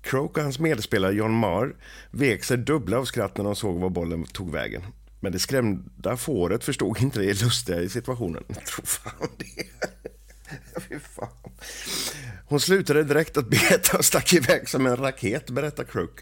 Croak 0.00 0.36
och 0.36 0.42
hans 0.42 0.58
medspelare 0.58 1.12
John 1.12 1.32
Marr 1.32 1.76
vek 2.10 2.44
sig 2.44 2.56
dubbla 2.56 2.98
av 2.98 3.04
skratt 3.04 3.36
när 3.36 3.44
de 3.44 3.56
såg 3.56 3.80
var 3.80 3.90
bollen 3.90 4.24
tog 4.24 4.52
vägen. 4.52 4.82
Men 5.20 5.32
det 5.32 5.38
skrämda 5.38 6.16
fåret 6.16 6.64
förstod 6.64 7.02
inte 7.02 7.20
det 7.20 7.42
lustiga 7.42 7.80
i 7.80 7.88
situationen. 7.88 8.44
Jag 8.48 8.66
tror 8.66 8.86
fan 8.86 9.28
det. 9.38 9.66
Fy 10.88 10.98
fan. 10.98 11.28
Hon 12.48 12.60
slutade 12.60 13.04
direkt 13.04 13.36
att 13.36 13.48
beta 13.48 13.98
och 13.98 14.04
stack 14.04 14.32
iväg 14.32 14.68
som 14.68 14.86
en 14.86 14.96
raket, 14.96 15.50
berättar 15.50 15.84
Crook. 15.84 16.20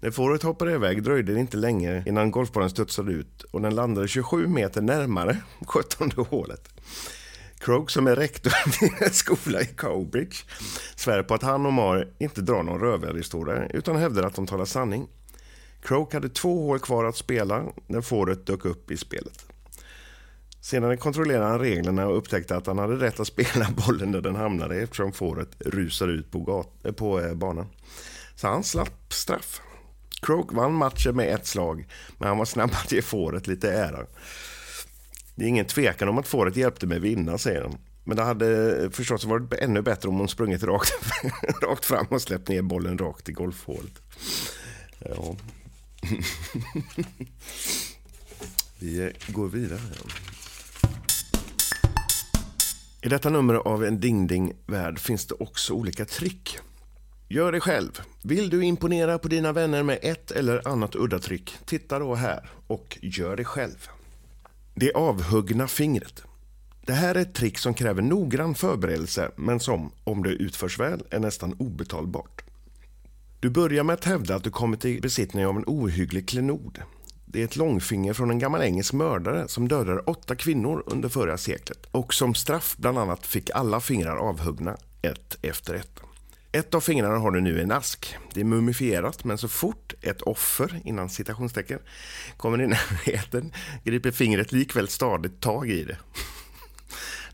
När 0.00 0.10
fåret 0.10 0.42
hoppade 0.42 0.72
iväg 0.72 1.02
dröjde 1.02 1.34
det 1.34 1.40
inte 1.40 1.56
länge 1.56 2.02
innan 2.06 2.30
golfbollen 2.30 2.70
studsade 2.70 3.12
ut 3.12 3.42
och 3.42 3.60
den 3.60 3.74
landade 3.74 4.08
27 4.08 4.46
meter 4.46 4.82
närmare 4.82 5.36
17 5.66 6.10
hålet. 6.30 6.68
Krog, 7.58 7.90
som 7.90 8.06
är 8.06 8.16
rektor 8.16 8.52
vid 8.80 9.02
en 9.02 9.10
skola 9.10 9.60
i 9.60 9.66
Cowbridge, 9.66 10.36
svär 10.96 11.22
på 11.22 11.34
att 11.34 11.42
han 11.42 11.66
och 11.66 11.72
Mar 11.72 12.08
inte 12.18 12.40
drar 12.40 12.62
någon 12.62 12.80
rövarhistoria 12.80 13.66
utan 13.66 13.96
hävdar 13.96 14.22
att 14.22 14.34
de 14.34 14.46
talar 14.46 14.64
sanning. 14.64 15.08
Croak 15.82 16.14
hade 16.14 16.28
två 16.28 16.66
hål 16.66 16.78
kvar 16.78 17.04
att 17.04 17.16
spela 17.16 17.64
när 17.86 18.00
fåret 18.00 18.46
dök 18.46 18.64
upp 18.64 18.90
i 18.90 18.96
spelet. 18.96 19.53
Sedan 20.64 20.98
kontrollerade 20.98 21.46
han 21.46 21.58
reglerna 21.58 22.06
och 22.06 22.18
upptäckte 22.18 22.56
att 22.56 22.66
han 22.66 22.78
hade 22.78 22.94
rätt 22.94 23.20
att 23.20 23.26
spela 23.26 23.68
bollen 23.86 24.12
där 24.12 24.20
den 24.20 24.36
hamnade 24.36 24.76
eftersom 24.82 25.12
fåret 25.12 25.48
rusade 25.60 26.12
ut 26.12 26.30
på, 26.30 26.38
gat- 26.38 26.84
eh, 26.86 26.92
på 26.92 27.20
eh, 27.20 27.34
banan. 27.34 27.66
Så 28.34 28.48
han 28.48 28.64
slapp 28.64 29.12
straff. 29.12 29.60
Croak 30.22 30.52
vann 30.52 30.74
matchen 30.74 31.16
med 31.16 31.34
ett 31.34 31.46
slag, 31.46 31.86
men 32.18 32.28
han 32.28 32.38
var 32.38 32.44
snabb 32.44 32.70
att 32.72 32.92
ge 32.92 33.02
fåret 33.02 33.46
lite 33.46 33.72
ära. 33.72 34.06
Det 35.34 35.44
är 35.44 35.48
ingen 35.48 35.66
tvekan 35.66 36.08
om 36.08 36.18
att 36.18 36.28
fåret 36.28 36.56
hjälpte 36.56 36.86
mig 36.86 36.98
vinna, 37.00 37.38
säger 37.38 37.62
han. 37.62 37.78
Men 38.04 38.16
det 38.16 38.22
hade 38.22 38.78
eh, 38.84 38.90
förstås 38.90 39.24
varit 39.24 39.52
ännu 39.52 39.82
bättre 39.82 40.08
om 40.08 40.18
hon 40.18 40.28
sprungit 40.28 40.62
rakt, 40.62 40.92
rakt 41.62 41.84
fram 41.84 42.06
och 42.06 42.22
släppt 42.22 42.48
ner 42.48 42.62
bollen 42.62 42.98
rakt 42.98 43.28
i 43.28 43.32
golfhålet. 43.32 44.02
Ja. 44.98 45.36
Vi 48.78 49.12
går 49.28 49.48
vidare. 49.48 49.80
I 53.04 53.08
detta 53.08 53.30
nummer 53.30 53.54
av 53.54 53.84
En 53.84 54.00
Ding 54.00 54.26
Ding 54.26 54.52
Värld 54.66 54.98
finns 54.98 55.26
det 55.26 55.34
också 55.34 55.74
olika 55.74 56.04
trick. 56.04 56.58
Gör 57.28 57.52
det 57.52 57.60
själv. 57.60 58.00
Vill 58.22 58.50
du 58.50 58.64
imponera 58.64 59.18
på 59.18 59.28
dina 59.28 59.52
vänner 59.52 59.82
med 59.82 59.98
ett 60.02 60.30
eller 60.30 60.68
annat 60.68 60.94
udda 60.94 61.18
trick? 61.18 61.56
Titta 61.64 61.98
då 61.98 62.14
här 62.14 62.50
och 62.66 62.98
gör 63.02 63.36
det 63.36 63.44
själv. 63.44 63.88
Det 64.74 64.92
avhuggna 64.92 65.68
fingret. 65.68 66.22
Det 66.86 66.92
här 66.92 67.14
är 67.14 67.20
ett 67.20 67.34
trick 67.34 67.58
som 67.58 67.74
kräver 67.74 68.02
noggrann 68.02 68.54
förberedelse 68.54 69.30
men 69.36 69.60
som, 69.60 69.92
om 70.04 70.22
det 70.22 70.30
utförs 70.30 70.78
väl, 70.78 71.02
är 71.10 71.18
nästan 71.18 71.52
obetalbart. 71.58 72.44
Du 73.40 73.50
börjar 73.50 73.84
med 73.84 73.94
att 73.94 74.04
hävda 74.04 74.34
att 74.34 74.44
du 74.44 74.50
kommit 74.50 74.84
i 74.84 75.00
besittning 75.00 75.46
av 75.46 75.56
en 75.56 75.64
ohygglig 75.66 76.28
klenod. 76.28 76.82
Det 77.34 77.40
är 77.40 77.44
ett 77.44 77.56
långfinger 77.56 78.12
från 78.12 78.30
en 78.30 78.38
gammal 78.38 78.62
engelsk 78.62 78.92
mördare 78.92 79.48
som 79.48 79.68
dödade 79.68 80.00
åtta 80.00 80.36
kvinnor 80.36 80.82
under 80.86 81.08
förra 81.08 81.38
seklet 81.38 81.86
och 81.90 82.14
som 82.14 82.34
straff 82.34 82.76
bland 82.76 82.98
annat 82.98 83.26
fick 83.26 83.50
alla 83.50 83.80
fingrar 83.80 84.16
avhuggna, 84.16 84.76
ett 85.02 85.38
efter 85.42 85.74
ett. 85.74 86.00
Ett 86.52 86.74
av 86.74 86.80
fingrarna 86.80 87.18
har 87.18 87.30
du 87.30 87.40
nu 87.40 87.58
i 87.58 87.62
en 87.62 87.72
ask. 87.72 88.16
Det 88.34 88.40
är 88.40 88.44
mumifierat, 88.44 89.24
men 89.24 89.38
så 89.38 89.48
fort 89.48 89.94
ett 90.00 90.22
offer, 90.22 90.80
innan 90.84 91.08
citationstecken, 91.08 91.78
kommer 92.36 92.62
i 92.62 92.66
närheten 92.66 93.52
griper 93.84 94.10
fingret 94.10 94.52
likväl 94.52 94.88
stadigt 94.88 95.40
tag 95.40 95.70
i 95.70 95.84
det. 95.84 95.96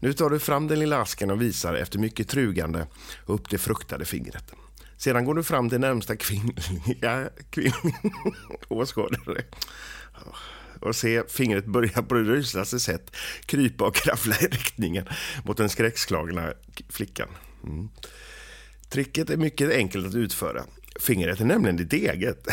Nu 0.00 0.12
tar 0.12 0.30
du 0.30 0.38
fram 0.38 0.68
den 0.68 0.78
lilla 0.78 1.00
asken 1.00 1.30
och 1.30 1.42
visar 1.42 1.74
efter 1.74 1.98
mycket 1.98 2.28
trugande 2.28 2.86
upp 3.26 3.50
det 3.50 3.58
fruktade 3.58 4.04
fingret. 4.04 4.52
Sedan 5.00 5.24
går 5.24 5.34
du 5.34 5.42
fram 5.42 5.70
till 5.70 5.80
närmsta 5.80 6.16
kvinnliga 6.16 7.30
kvinn, 7.50 7.72
åskådare 8.68 9.44
och 10.80 10.96
ser 10.96 11.24
fingret 11.28 11.66
börja 11.66 12.02
på 12.02 12.14
det 12.14 12.22
rysligaste 12.22 12.80
sätt 12.80 13.16
krypa 13.46 13.84
och 13.84 13.94
kraffla 13.94 14.34
i 14.40 14.46
riktningen 14.46 15.04
mot 15.44 15.56
den 15.56 15.68
skräckslagna 15.68 16.52
flickan. 16.88 17.28
Mm. 17.64 17.88
Tricket 18.88 19.30
är 19.30 19.36
mycket 19.36 19.70
enkelt 19.70 20.06
att 20.06 20.14
utföra. 20.14 20.64
Fingret 21.00 21.40
är 21.40 21.44
nämligen 21.44 21.76
ditt 21.76 21.92
eget. 21.92 22.46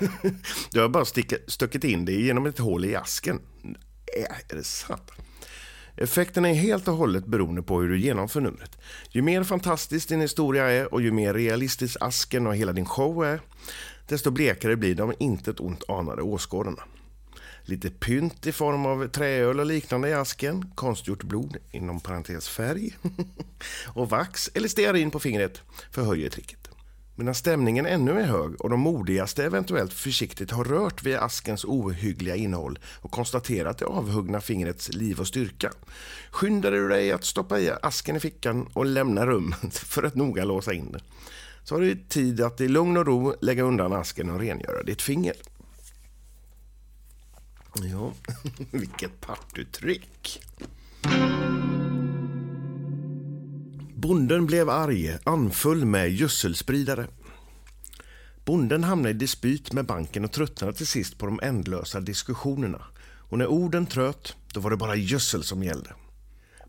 Du 0.70 0.80
har 0.80 0.88
bara 0.88 1.04
stuckit 1.46 1.84
in 1.84 2.04
det 2.04 2.12
genom 2.12 2.46
ett 2.46 2.58
hål 2.58 2.84
i 2.84 2.96
asken. 2.96 3.40
Äh, 4.18 4.36
är 4.48 4.56
det 4.56 4.64
sant? 4.64 5.10
Effekterna 6.00 6.50
är 6.50 6.54
helt 6.54 6.88
och 6.88 6.94
hållet 6.94 7.26
beroende 7.26 7.62
på 7.62 7.80
hur 7.80 7.88
du 7.88 8.00
genomför 8.00 8.40
numret. 8.40 8.78
Ju 9.10 9.22
mer 9.22 9.42
fantastisk 9.42 10.08
din 10.08 10.20
historia 10.20 10.70
är 10.70 10.94
och 10.94 11.02
ju 11.02 11.12
mer 11.12 11.34
realistisk 11.34 11.96
asken 12.00 12.46
och 12.46 12.56
hela 12.56 12.72
din 12.72 12.86
show 12.86 13.24
är, 13.24 13.40
desto 14.06 14.30
blekare 14.30 14.76
blir 14.76 14.94
de 14.94 15.14
intet 15.18 15.60
ont 15.60 15.84
anade 15.88 16.22
åskådarna. 16.22 16.82
Lite 17.62 17.90
pynt 17.90 18.46
i 18.46 18.52
form 18.52 18.86
av 18.86 19.08
träöl 19.08 19.60
och 19.60 19.66
liknande 19.66 20.08
i 20.08 20.14
asken, 20.14 20.70
konstgjort 20.74 21.22
blod, 21.22 21.56
inom 21.70 22.00
parentes 22.00 22.48
färg, 22.48 22.96
och 23.86 24.10
vax 24.10 24.50
eller 24.54 24.68
stearin 24.68 25.10
på 25.10 25.20
fingret 25.20 25.62
förhöjer 25.90 26.30
tricket. 26.30 26.67
Medan 27.18 27.34
stämningen 27.34 27.86
ännu 27.86 28.20
är 28.20 28.26
hög 28.26 28.60
och 28.60 28.70
de 28.70 28.80
modigaste 28.80 29.44
eventuellt 29.44 29.92
försiktigt 29.92 30.50
har 30.50 30.64
rört 30.64 31.02
vid 31.02 31.16
askens 31.16 31.64
ohyggliga 31.64 32.36
innehåll 32.36 32.78
och 33.00 33.10
konstaterat 33.10 33.78
det 33.78 33.84
avhuggna 33.84 34.40
fingrets 34.40 34.88
liv 34.92 35.20
och 35.20 35.26
styrka 35.26 35.72
skyndar 36.30 36.70
du 36.70 36.88
dig 36.88 37.12
att 37.12 37.24
stoppa 37.24 37.60
i 37.60 37.70
asken 37.82 38.16
i 38.16 38.20
fickan 38.20 38.68
och 38.72 38.86
lämna 38.86 39.26
rummet 39.26 39.78
för 39.78 40.02
att 40.02 40.14
noga 40.14 40.44
låsa 40.44 40.72
in 40.72 40.92
det. 40.92 41.00
Så 41.64 41.74
har 41.74 41.80
du 41.80 41.96
tid 42.08 42.40
att 42.40 42.60
i 42.60 42.68
lugn 42.68 42.96
och 42.96 43.06
ro 43.06 43.34
lägga 43.40 43.62
undan 43.62 43.92
asken 43.92 44.30
och 44.30 44.40
rengöra 44.40 44.82
ditt 44.82 45.02
finger. 45.02 45.34
Ja, 47.82 48.12
vilket 48.70 49.20
partytrick. 49.20 50.42
Bonden 54.00 54.46
blev 54.46 54.70
arg, 54.70 55.18
anfull 55.24 55.84
med 55.84 56.12
gödselspridare. 56.12 57.06
Bonden 58.44 58.84
hamnade 58.84 59.10
i 59.10 59.12
dispyt 59.12 59.72
med 59.72 59.86
banken 59.86 60.24
och 60.24 60.32
tröttnade 60.32 60.72
till 60.72 60.86
sist 60.86 61.18
på 61.18 61.26
de 61.26 61.40
ändlösa 61.42 62.00
diskussionerna. 62.00 62.82
Och 63.00 63.38
när 63.38 63.46
orden 63.46 63.86
tröt, 63.86 64.36
då 64.54 64.60
var 64.60 64.70
det 64.70 64.76
bara 64.76 64.96
gödsel 64.96 65.42
som 65.42 65.62
gällde. 65.62 65.90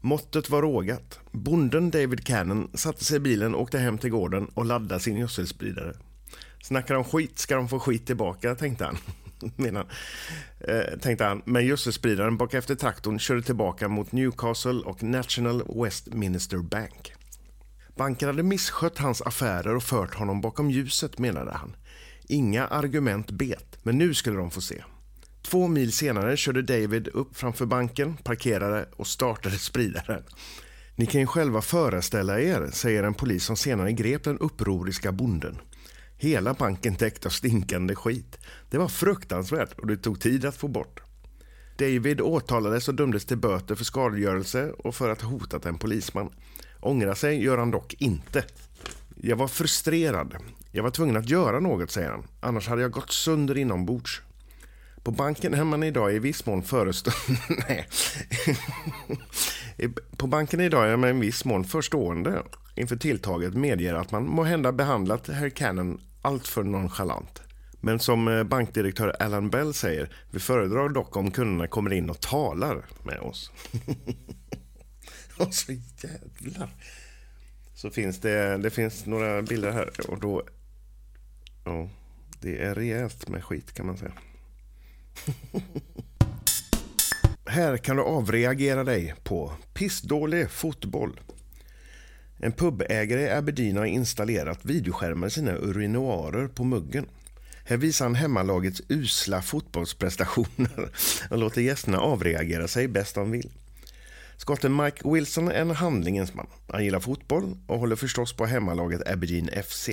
Måttet 0.01 0.49
var 0.49 0.61
rågat. 0.61 1.19
Bonden 1.31 1.91
David 1.91 2.25
Cannon 2.25 2.69
satte 2.73 3.05
sig 3.05 3.17
i 3.17 3.19
bilen, 3.19 3.55
åkte 3.55 3.79
hem 3.79 3.97
till 3.97 4.09
gården 4.09 4.47
och 4.53 4.65
laddade 4.65 4.99
sin 4.99 5.17
gödselspridare. 5.17 5.93
Snackar 6.63 6.95
de 6.95 7.03
skit 7.03 7.39
ska 7.39 7.55
de 7.55 7.69
få 7.69 7.79
skit 7.79 8.05
tillbaka, 8.05 8.55
tänkte 8.55 8.85
han. 8.85 8.97
Menar, 9.55 9.85
eh, 10.59 10.99
tänkte 11.01 11.25
han. 11.25 11.41
Men 11.45 11.65
gödselspridaren 11.65 12.37
bak 12.37 12.53
efter 12.53 12.75
traktorn 12.75 13.19
körde 13.19 13.41
tillbaka 13.41 13.87
mot 13.87 14.11
Newcastle 14.11 14.79
och 14.79 15.03
National 15.03 15.63
Westminster 15.83 16.57
Bank. 16.57 17.13
Banken 17.99 18.27
hade 18.27 18.43
misskött 18.43 18.97
hans 18.97 19.21
affärer 19.21 19.75
och 19.75 19.83
fört 19.83 20.15
honom 20.15 20.41
bakom 20.41 20.71
ljuset, 20.71 21.19
menade 21.19 21.51
han. 21.51 21.75
Inga 22.27 22.67
argument 22.67 23.31
bet, 23.31 23.77
men 23.83 23.97
nu 23.97 24.13
skulle 24.13 24.37
de 24.37 24.51
få 24.51 24.61
se. 24.61 24.83
Två 25.41 25.67
mil 25.67 25.91
senare 25.91 26.37
körde 26.37 26.61
David 26.61 27.07
upp 27.07 27.37
framför 27.37 27.65
banken, 27.65 28.17
parkerade 28.17 28.89
och 28.95 29.07
startade 29.07 29.57
spridaren. 29.57 30.23
Ni 30.95 31.05
kan 31.05 31.21
ju 31.21 31.27
själva 31.27 31.61
föreställa 31.61 32.39
er, 32.39 32.69
säger 32.71 33.03
en 33.03 33.13
polis 33.13 33.43
som 33.45 33.57
senare 33.57 33.91
grep 33.91 34.23
den 34.23 34.39
upproriska 34.39 35.11
bonden. 35.11 35.57
Hela 36.17 36.53
banken 36.53 36.95
täckt 36.95 37.25
av 37.25 37.29
stinkande 37.29 37.95
skit. 37.95 38.37
Det 38.69 38.77
var 38.77 38.87
fruktansvärt 38.87 39.79
och 39.79 39.87
det 39.87 39.97
tog 39.97 40.19
tid 40.19 40.45
att 40.45 40.57
få 40.57 40.67
bort. 40.67 40.99
David 41.77 42.21
åtalades 42.21 42.87
och 42.87 42.95
dömdes 42.95 43.25
till 43.25 43.37
böter 43.37 43.75
för 43.75 43.83
skadegörelse 43.83 44.71
och 44.71 44.95
för 44.95 45.09
att 45.09 45.21
ha 45.21 45.29
hotat 45.29 45.65
en 45.65 45.77
polisman. 45.77 46.29
Ångra 46.79 47.15
sig 47.15 47.43
gör 47.43 47.57
han 47.57 47.71
dock 47.71 47.95
inte. 47.99 48.43
Jag 49.15 49.35
var 49.35 49.47
frustrerad. 49.47 50.35
Jag 50.71 50.83
var 50.83 50.91
tvungen 50.91 51.17
att 51.17 51.29
göra 51.29 51.59
något, 51.59 51.91
säger 51.91 52.09
han. 52.09 52.27
Annars 52.39 52.67
hade 52.67 52.81
jag 52.81 52.91
gått 52.91 53.11
sönder 53.11 53.57
inombords. 53.57 54.21
På 55.03 55.11
banken 55.11 55.53
är 55.53 55.63
man 55.63 55.83
idag 55.83 56.13
i 56.13 56.19
viss 56.19 56.45
mån 56.45 56.63
förestående... 56.63 57.85
På 60.17 60.27
banken 60.27 60.61
idag 60.61 60.89
är 60.89 60.97
man 60.97 61.09
i 61.09 61.13
viss 61.13 61.45
mån 61.45 61.63
förstående 61.63 62.43
inför 62.75 62.95
tilltaget 62.95 63.53
medger 63.53 63.93
att 63.93 64.11
man 64.11 64.27
må 64.27 64.43
hända 64.43 64.71
behandlat 64.71 65.27
herr 65.27 65.49
Cannon 65.49 66.01
alltför 66.21 66.63
nonchalant. 66.63 67.41
Men 67.81 67.99
som 67.99 68.27
eh, 68.27 68.43
bankdirektör 68.43 69.15
Alan 69.19 69.49
Bell 69.49 69.73
säger, 69.73 70.09
vi 70.31 70.39
föredrar 70.39 70.89
dock 70.89 71.17
om 71.17 71.31
kunderna 71.31 71.67
kommer 71.67 71.93
in 71.93 72.09
och 72.09 72.19
talar 72.19 72.85
med 73.03 73.19
oss. 73.19 73.51
var 75.45 75.51
så 75.51 75.71
jävlar. 75.71 76.69
Så 77.73 77.89
finns 77.89 78.19
det, 78.19 78.57
det 78.57 78.69
finns 78.69 79.05
några 79.05 79.41
bilder 79.41 79.71
här 79.71 80.09
och 80.09 80.19
då... 80.19 80.43
Ja, 81.65 81.89
det 82.41 82.63
är 82.63 82.75
rejält 82.75 83.29
med 83.29 83.43
skit 83.43 83.73
kan 83.73 83.85
man 83.85 83.97
säga. 83.97 84.13
här 87.45 87.77
kan 87.77 87.95
du 87.95 88.03
avreagera 88.03 88.83
dig 88.83 89.15
på 89.23 89.53
pissdålig 89.73 90.49
fotboll. 90.49 91.19
En 92.37 92.51
pubägare 92.51 93.21
i 93.21 93.29
Aberdeen 93.29 93.77
har 93.77 93.85
installerat 93.85 94.65
videoskärmar 94.65 95.27
i 95.27 95.31
sina 95.31 95.51
urinoarer 95.51 96.47
på 96.47 96.63
muggen. 96.63 97.05
Här 97.65 97.77
visar 97.77 98.05
han 98.05 98.15
hemmalagets 98.15 98.81
usla 98.87 99.41
fotbollsprestationer 99.41 100.89
och 101.29 101.37
låter 101.37 101.61
gästerna 101.61 101.99
avreagera 101.99 102.67
sig 102.67 102.87
bäst 102.87 103.15
de 103.15 103.31
vill. 103.31 103.49
Skotten 104.39 104.75
Mike 104.75 105.09
Wilson 105.09 105.47
är 105.47 105.61
en 105.61 105.71
handlingens 105.71 106.33
man. 106.33 106.47
Han 106.67 106.83
gillar 106.83 106.99
fotboll 106.99 107.57
och 107.67 107.79
håller 107.79 107.95
förstås 107.95 108.33
på 108.33 108.45
hemmalaget 108.45 109.07
Aberdeen 109.07 109.49
FC. 109.63 109.89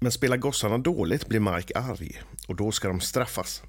Men 0.00 0.12
spelar 0.12 0.36
gossarna 0.36 0.78
dåligt 0.78 1.28
blir 1.28 1.40
Mike 1.40 1.78
arg 1.78 2.22
och 2.48 2.56
då 2.56 2.72
ska 2.72 2.88
de 2.88 3.00
straffas. 3.00 3.62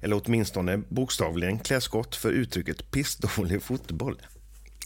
Eller 0.00 0.20
åtminstone 0.24 0.78
bokstavligen 0.88 1.58
klä 1.58 1.80
skott 1.80 2.16
för 2.16 2.30
uttrycket 2.30 2.90
pissdålig 2.90 3.62
fotboll. 3.62 4.22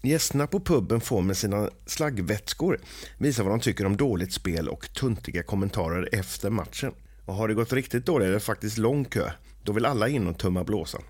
Gästerna 0.02 0.46
på 0.46 0.60
puben 0.60 1.00
får 1.00 1.22
med 1.22 1.36
sina 1.36 1.70
slaggvätskor 1.86 2.80
visa 3.18 3.42
vad 3.42 3.52
de 3.52 3.60
tycker 3.60 3.86
om 3.86 3.96
dåligt 3.96 4.32
spel 4.32 4.68
och 4.68 4.92
tuntiga 4.92 5.42
kommentarer 5.42 6.08
efter 6.12 6.50
matchen. 6.50 6.92
Och 7.24 7.34
har 7.34 7.48
det 7.48 7.54
gått 7.54 7.72
riktigt 7.72 8.06
dåligt 8.06 8.28
är 8.28 8.32
det 8.32 8.40
faktiskt 8.40 8.78
lång 8.78 9.04
kö. 9.04 9.30
Då 9.62 9.72
vill 9.72 9.86
alla 9.86 10.08
in 10.08 10.26
och 10.26 10.38
tumma 10.38 10.64
blåsan. 10.64 11.02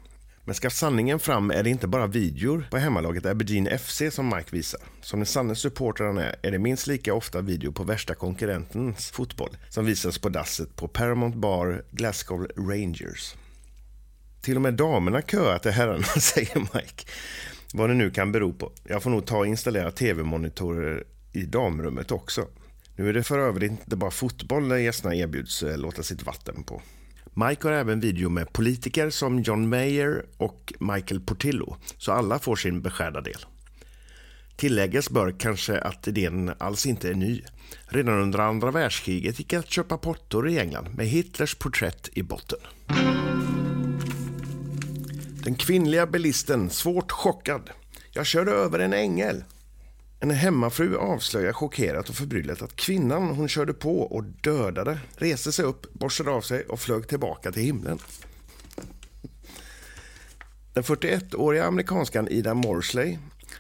Men 0.49 0.55
ska 0.55 0.71
sanningen 0.71 1.19
fram 1.19 1.51
är 1.51 1.63
det 1.63 1.71
inte 1.71 1.87
bara 1.87 2.07
videor 2.07 2.67
på 2.71 2.79
hemmalaget 2.79 3.27
Aberdeen 3.27 3.79
FC 3.79 4.03
som 4.11 4.29
Mike 4.37 4.57
visar. 4.57 4.81
Som 5.01 5.19
den 5.19 5.27
sanne 5.27 5.55
supporter 5.55 6.05
han 6.05 6.19
är, 6.19 6.37
är 6.43 6.51
det 6.51 6.59
minst 6.59 6.87
lika 6.87 7.15
ofta 7.15 7.41
video 7.41 7.73
på 7.73 7.85
värsta 7.85 8.15
konkurrentens 8.15 9.11
fotboll 9.11 9.57
som 9.69 9.85
visas 9.85 10.19
på 10.19 10.29
dasset 10.29 10.77
på 10.77 10.89
Paramount 10.89 11.39
Bar 11.39 11.83
Glasgow 11.91 12.47
Rangers. 12.57 13.35
Till 14.41 14.57
och 14.57 14.63
med 14.63 14.75
damerna 14.75 15.23
köar 15.23 15.59
till 15.59 15.71
herrarna, 15.71 16.05
säger 16.21 16.59
Mike. 16.61 17.05
Vad 17.75 17.91
det 17.91 17.95
nu 17.95 18.11
kan 18.11 18.33
bero 18.33 18.53
på. 18.53 18.73
Jag 18.85 19.03
får 19.03 19.11
nog 19.11 19.27
ta 19.27 19.39
och 19.39 19.47
installera 19.47 19.91
tv-monitorer 19.91 21.05
i 21.33 21.43
damrummet 21.43 22.11
också. 22.11 22.47
Nu 22.97 23.09
är 23.09 23.13
det 23.13 23.23
för 23.23 23.39
övrigt 23.39 23.71
inte 23.71 23.97
bara 23.97 24.11
fotboll 24.11 24.69
där 24.69 24.77
gästerna 24.77 25.15
erbjuds 25.15 25.63
eh, 25.63 25.79
låta 25.79 26.03
sitt 26.03 26.23
vatten 26.23 26.63
på. 26.63 26.83
Mike 27.47 27.69
har 27.69 27.75
även 27.75 28.01
video 28.01 28.29
med 28.29 28.53
politiker 28.53 29.11
som 29.11 29.41
John 29.43 29.69
Mayer 29.69 30.27
och 30.37 30.73
Michael 30.79 31.21
Portillo, 31.21 31.77
så 31.99 32.13
alla 32.13 32.39
får 32.39 32.57
sin 32.57 32.83
beskärda 32.83 33.21
del. 33.21 33.47
Tilläggas 34.57 35.11
bör 35.11 35.35
kanske 35.39 35.81
att 35.81 36.09
idén 36.09 36.53
alls 36.59 36.87
inte 36.87 37.09
är 37.11 37.15
ny. 37.15 37.43
Redan 37.89 38.23
under 38.23 38.39
andra 38.39 38.71
världskriget 38.71 39.39
gick 39.39 39.51
det 39.51 39.57
att 39.57 39.71
köpa 39.71 39.99
pottor 39.99 40.49
i 40.49 40.59
England 40.59 40.95
med 40.95 41.07
Hitlers 41.07 41.55
porträtt 41.55 42.09
i 42.13 42.23
botten. 42.23 42.59
Den 45.45 45.55
kvinnliga 45.55 46.07
bilisten 46.07 46.71
svårt 46.71 47.13
chockad. 47.13 47.71
Jag 48.11 48.27
körde 48.27 48.51
över 48.51 48.79
en 48.79 48.93
ängel. 48.93 49.45
En 50.21 50.31
hemmafru 50.31 50.97
avslöjar 50.97 51.53
chockerat 51.53 52.09
och 52.09 52.15
förbryllat 52.15 52.63
att 52.63 52.77
kvinnan 52.77 53.29
hon 53.29 53.49
körde 53.49 53.75
på 53.75 54.01
och 54.01 54.25
dödade 54.25 54.99
reste 55.17 55.53
sig 55.53 55.65
upp, 55.65 55.93
borstade 55.93 56.31
av 56.31 56.41
sig 56.41 56.65
och 56.65 56.81
flög 56.81 57.09
tillbaka 57.09 57.53
till 57.53 57.63
himlen. 57.63 57.99
Den 60.73 60.83
41-åriga 60.83 61.65
amerikanskan 61.65 62.29
Ida 62.29 62.55
Morsley 62.55 63.19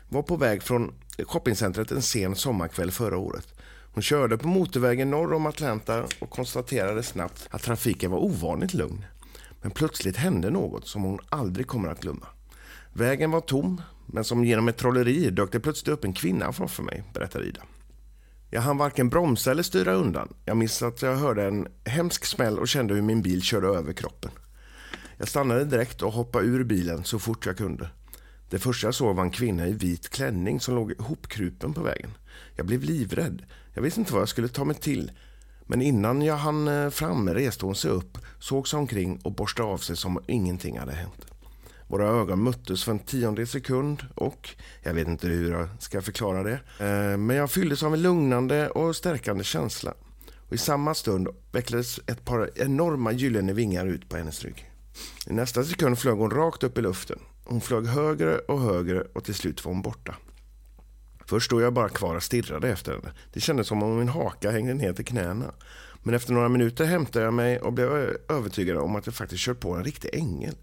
var 0.08 0.22
på 0.22 0.36
väg 0.36 0.62
från 0.62 0.94
shoppingcentret 1.24 1.90
en 1.90 2.02
sen 2.02 2.36
sommarkväll 2.36 2.90
förra 2.90 3.18
året. 3.18 3.54
Hon 3.94 4.02
körde 4.02 4.38
på 4.38 4.48
motorvägen 4.48 5.10
norr 5.10 5.32
om 5.32 5.46
Atlanta 5.46 6.04
och 6.18 6.30
konstaterade 6.30 7.02
snabbt 7.02 7.48
att 7.50 7.62
trafiken 7.62 8.10
var 8.10 8.18
ovanligt 8.18 8.74
lugn. 8.74 9.04
Men 9.60 9.70
plötsligt 9.70 10.16
hände 10.16 10.50
något 10.50 10.88
som 10.88 11.02
hon 11.02 11.18
aldrig 11.28 11.66
kommer 11.66 11.88
att 11.88 12.00
glömma. 12.00 12.26
Vägen 12.92 13.30
var 13.30 13.40
tom, 13.40 13.82
men 14.12 14.24
som 14.24 14.44
genom 14.44 14.68
ett 14.68 14.76
trolleri 14.76 15.30
dök 15.30 15.52
det 15.52 15.60
plötsligt 15.60 15.92
upp 15.94 16.04
en 16.04 16.12
kvinna 16.12 16.52
framför 16.52 16.82
mig, 16.82 17.04
berättar 17.14 17.44
Ida. 17.44 17.62
Jag 18.50 18.60
hann 18.60 18.78
varken 18.78 19.08
bromsa 19.08 19.50
eller 19.50 19.62
styra 19.62 19.92
undan. 19.92 20.34
Jag 20.44 20.56
minns 20.56 20.82
att 20.82 21.02
jag 21.02 21.16
hörde 21.16 21.44
en 21.44 21.68
hemsk 21.84 22.24
smäll 22.24 22.58
och 22.58 22.68
kände 22.68 22.94
hur 22.94 23.02
min 23.02 23.22
bil 23.22 23.42
körde 23.42 23.68
över 23.68 23.92
kroppen. 23.92 24.30
Jag 25.16 25.28
stannade 25.28 25.64
direkt 25.64 26.02
och 26.02 26.12
hoppade 26.12 26.46
ur 26.46 26.64
bilen 26.64 27.04
så 27.04 27.18
fort 27.18 27.46
jag 27.46 27.56
kunde. 27.56 27.90
Det 28.50 28.58
första 28.58 28.86
jag 28.86 28.94
såg 28.94 29.16
var 29.16 29.22
en 29.22 29.30
kvinna 29.30 29.68
i 29.68 29.72
vit 29.72 30.08
klänning 30.08 30.60
som 30.60 30.74
låg 30.74 30.94
hopkrupen 30.98 31.74
på 31.74 31.82
vägen. 31.82 32.10
Jag 32.56 32.66
blev 32.66 32.82
livrädd. 32.82 33.42
Jag 33.74 33.82
visste 33.82 34.00
inte 34.00 34.12
vad 34.12 34.22
jag 34.22 34.28
skulle 34.28 34.48
ta 34.48 34.64
mig 34.64 34.76
till. 34.76 35.10
Men 35.66 35.82
innan 35.82 36.22
jag 36.22 36.36
hann 36.36 36.68
eh, 36.68 36.90
fram 36.90 37.28
reste 37.28 37.66
hon 37.66 37.74
sig 37.74 37.90
upp, 37.90 38.18
såg 38.38 38.68
sig 38.68 38.78
omkring 38.78 39.20
och 39.24 39.32
borstade 39.32 39.68
av 39.68 39.78
sig 39.78 39.96
som 39.96 40.16
om 40.16 40.24
ingenting 40.26 40.78
hade 40.78 40.92
hänt. 40.92 41.26
Våra 41.88 42.08
ögon 42.08 42.42
möttes 42.42 42.84
för 42.84 42.92
en 42.92 42.98
tiondel 42.98 43.46
sekund 43.46 44.02
och 44.14 44.50
jag 44.82 44.94
vet 44.94 45.08
inte 45.08 45.28
hur 45.28 45.52
jag 45.52 45.68
ska 45.78 46.02
förklara 46.02 46.42
det. 46.42 46.60
Eh, 46.78 47.16
men 47.16 47.36
jag 47.36 47.50
fylldes 47.50 47.82
av 47.82 47.94
en 47.94 48.02
lugnande 48.02 48.70
och 48.70 48.96
stärkande 48.96 49.44
känsla. 49.44 49.94
Och 50.48 50.54
I 50.54 50.58
samma 50.58 50.94
stund 50.94 51.28
vecklades 51.52 52.00
ett 52.06 52.24
par 52.24 52.50
enorma 52.54 53.12
gyllene 53.12 53.52
vingar 53.52 53.86
ut 53.86 54.08
på 54.08 54.16
hennes 54.16 54.44
rygg. 54.44 54.70
I 55.26 55.32
nästa 55.32 55.64
sekund 55.64 55.98
flög 55.98 56.18
hon 56.18 56.30
rakt 56.30 56.62
upp 56.62 56.78
i 56.78 56.82
luften. 56.82 57.18
Hon 57.44 57.60
flög 57.60 57.86
högre 57.86 58.38
och 58.38 58.60
högre 58.60 59.00
och 59.00 59.24
till 59.24 59.34
slut 59.34 59.64
var 59.64 59.72
hon 59.72 59.82
borta. 59.82 60.14
Först 61.26 61.46
stod 61.46 61.62
jag 61.62 61.72
bara 61.72 61.88
kvar 61.88 62.16
och 62.16 62.22
stirrade 62.22 62.68
efter 62.68 62.92
henne. 62.92 63.12
Det 63.32 63.40
kändes 63.40 63.66
som 63.66 63.82
om 63.82 63.98
min 63.98 64.08
haka 64.08 64.50
hängde 64.50 64.74
ner 64.74 64.92
till 64.92 65.04
knäna. 65.04 65.54
Men 66.02 66.14
efter 66.14 66.32
några 66.32 66.48
minuter 66.48 66.84
hämtade 66.84 67.24
jag 67.24 67.34
mig 67.34 67.60
och 67.60 67.72
blev 67.72 67.88
övertygad 68.28 68.76
om 68.76 68.96
att 68.96 69.06
jag 69.06 69.14
faktiskt 69.14 69.44
kört 69.44 69.60
på 69.60 69.74
en 69.74 69.84
riktig 69.84 70.10
ängel. 70.12 70.54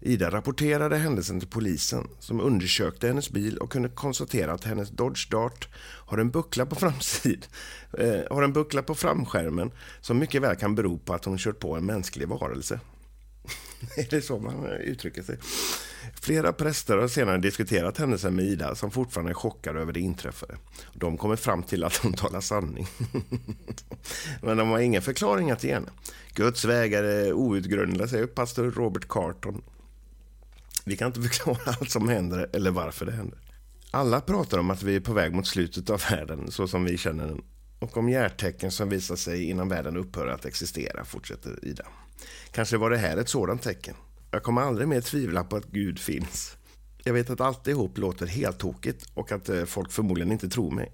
Ida 0.00 0.30
rapporterade 0.30 0.96
händelsen 0.96 1.40
till 1.40 1.48
polisen 1.48 2.08
som 2.18 2.40
undersökte 2.40 3.06
hennes 3.06 3.30
bil 3.30 3.58
och 3.58 3.72
kunde 3.72 3.88
konstatera 3.88 4.52
att 4.52 4.64
hennes 4.64 4.90
Dodge 4.90 5.30
Dart 5.30 5.68
har 6.06 6.18
en 6.18 6.30
buckla 6.30 6.66
på 6.66 6.74
framsid, 6.74 7.46
eh, 7.98 8.20
har 8.30 8.42
en 8.42 8.52
buckla 8.52 8.82
på 8.82 8.94
framskärmen 8.94 9.70
som 10.00 10.18
mycket 10.18 10.42
väl 10.42 10.56
kan 10.56 10.74
bero 10.74 10.98
på 10.98 11.14
att 11.14 11.24
hon 11.24 11.38
kört 11.38 11.58
på 11.58 11.76
en 11.76 11.86
mänsklig 11.86 12.28
varelse. 12.28 12.80
är 13.96 14.06
det 14.10 14.22
så 14.22 14.38
man 14.38 14.66
uttrycker 14.66 15.22
sig? 15.22 15.38
Flera 16.20 16.52
präster 16.52 16.96
har 16.96 17.08
senare 17.08 17.38
diskuterat 17.38 17.98
händelsen 17.98 18.36
med 18.36 18.44
Ida 18.44 18.74
som 18.74 18.90
fortfarande 18.90 19.32
är 19.32 19.34
chockade 19.34 19.80
över 19.80 19.92
det 19.92 20.00
inträffade. 20.00 20.56
De 20.92 21.18
kommer 21.18 21.36
fram 21.36 21.62
till 21.62 21.84
att 21.84 21.96
hon 21.96 22.12
talar 22.12 22.40
sanning. 22.40 22.86
Men 24.42 24.56
de 24.56 24.68
har 24.68 24.78
ingen 24.78 25.02
förklaring 25.02 25.50
att 25.50 25.64
ge 25.64 25.74
henne. 25.74 25.88
Guds 26.34 26.64
vägar 26.64 27.02
är 27.02 27.32
outgrundliga, 27.32 28.08
säger 28.08 28.26
pastor 28.26 28.70
Robert 28.70 29.08
Carton. 29.08 29.62
Vi 30.86 30.96
kan 30.96 31.06
inte 31.06 31.22
förklara 31.28 31.76
allt 31.80 31.90
som 31.90 32.08
händer 32.08 32.50
eller 32.52 32.70
varför 32.70 33.06
det 33.06 33.12
händer. 33.12 33.38
Alla 33.90 34.20
pratar 34.20 34.58
om 34.58 34.70
att 34.70 34.82
vi 34.82 34.96
är 34.96 35.00
på 35.00 35.12
väg 35.12 35.32
mot 35.32 35.46
slutet 35.46 35.90
av 35.90 36.02
världen 36.10 36.50
så 36.50 36.68
som 36.68 36.84
vi 36.84 36.98
känner 36.98 37.26
den 37.26 37.42
och 37.78 37.96
om 37.96 38.08
hjärtecken 38.08 38.70
som 38.70 38.88
visar 38.88 39.16
sig 39.16 39.44
innan 39.44 39.68
världen 39.68 39.96
upphör 39.96 40.26
att 40.26 40.44
existera, 40.44 41.04
fortsätter 41.04 41.64
Ida. 41.64 41.84
Kanske 42.50 42.76
var 42.76 42.90
det 42.90 42.96
här 42.96 43.16
ett 43.16 43.28
sådant 43.28 43.62
tecken. 43.62 43.94
Jag 44.30 44.42
kommer 44.42 44.62
aldrig 44.62 44.88
mer 44.88 45.00
tvivla 45.00 45.44
på 45.44 45.56
att 45.56 45.66
Gud 45.66 45.98
finns. 45.98 46.56
Jag 47.04 47.12
vet 47.12 47.30
att 47.30 47.40
alltihop 47.40 47.98
låter 47.98 48.26
helt 48.26 48.58
tokigt 48.58 49.10
och 49.14 49.32
att 49.32 49.48
eh, 49.48 49.64
folk 49.64 49.92
förmodligen 49.92 50.32
inte 50.32 50.48
tror 50.48 50.70
mig. 50.70 50.92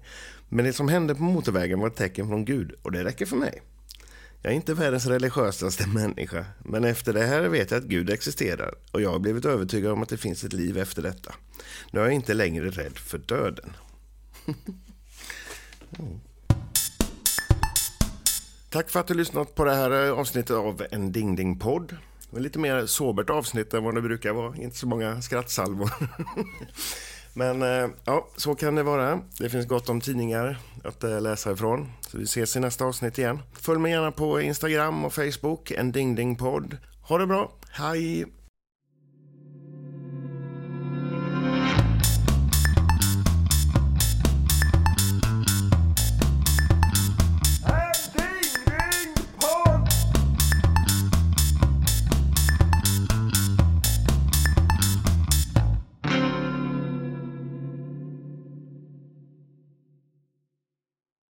Men 0.49 0.65
det 0.65 0.73
som 0.73 0.87
hände 0.87 1.15
på 1.15 1.23
motorvägen 1.23 1.79
var 1.79 1.87
ett 1.87 1.95
tecken 1.95 2.27
från 2.27 2.45
Gud 2.45 2.75
och 2.81 2.91
det 2.91 3.03
räcker 3.03 3.25
för 3.25 3.37
mig. 3.37 3.61
Jag 4.45 4.51
är 4.51 4.55
inte 4.55 4.73
världens 4.73 5.05
religiösaste 5.05 5.87
människa, 5.87 6.45
men 6.63 6.83
efter 6.83 7.13
det 7.13 7.25
här 7.25 7.41
vet 7.41 7.71
jag 7.71 7.77
att 7.77 7.83
Gud 7.83 8.09
existerar 8.09 8.75
och 8.91 9.01
jag 9.01 9.11
har 9.11 9.19
blivit 9.19 9.45
övertygad 9.45 9.91
om 9.91 10.03
att 10.03 10.09
det 10.09 10.17
finns 10.17 10.43
ett 10.43 10.53
liv 10.53 10.77
efter 10.77 11.01
detta. 11.01 11.33
Nu 11.91 11.99
är 11.99 12.03
jag 12.03 12.13
inte 12.13 12.33
längre 12.33 12.69
rädd 12.69 12.97
för 12.97 13.17
döden. 13.17 13.73
mm. 15.99 16.19
Tack 18.69 18.89
för 18.89 18.99
att 18.99 19.07
du 19.07 19.13
lyssnat 19.13 19.55
på 19.55 19.65
det 19.65 19.75
här 19.75 19.91
avsnittet 19.91 20.55
av 20.55 20.85
en 20.91 21.11
Ding 21.11 21.35
Ding 21.35 21.59
podd. 21.59 21.97
Lite 22.29 22.59
mer 22.59 22.85
sobert 22.85 23.29
avsnitt 23.29 23.73
än 23.73 23.83
vad 23.83 23.95
det 23.95 24.01
brukar 24.01 24.33
vara. 24.33 24.57
Inte 24.57 24.77
så 24.77 24.87
många 24.87 25.21
skrattsalvor. 25.21 25.91
Men 27.33 27.61
eh, 27.61 27.89
ja, 28.05 28.27
så 28.37 28.55
kan 28.55 28.75
det 28.75 28.83
vara. 28.83 29.19
Det 29.39 29.49
finns 29.49 29.67
gott 29.67 29.89
om 29.89 30.01
tidningar 30.01 30.59
att 30.83 31.03
eh, 31.03 31.21
läsa 31.21 31.51
ifrån. 31.51 31.91
Så 32.01 32.17
vi 32.17 32.23
ses 32.23 32.55
i 32.55 32.59
nästa 32.59 32.85
avsnitt 32.85 33.17
igen. 33.17 33.39
Följ 33.53 33.79
mig 33.79 33.91
gärna 33.91 34.11
på 34.11 34.41
Instagram 34.41 35.05
och 35.05 35.13
Facebook, 35.13 35.71
en 35.71 35.91
Ding 35.91 36.15
Ding 36.15 36.35
podd. 36.35 36.77
Ha 37.01 37.17
det 37.17 37.27
bra. 37.27 37.51
Hej! 37.71 38.25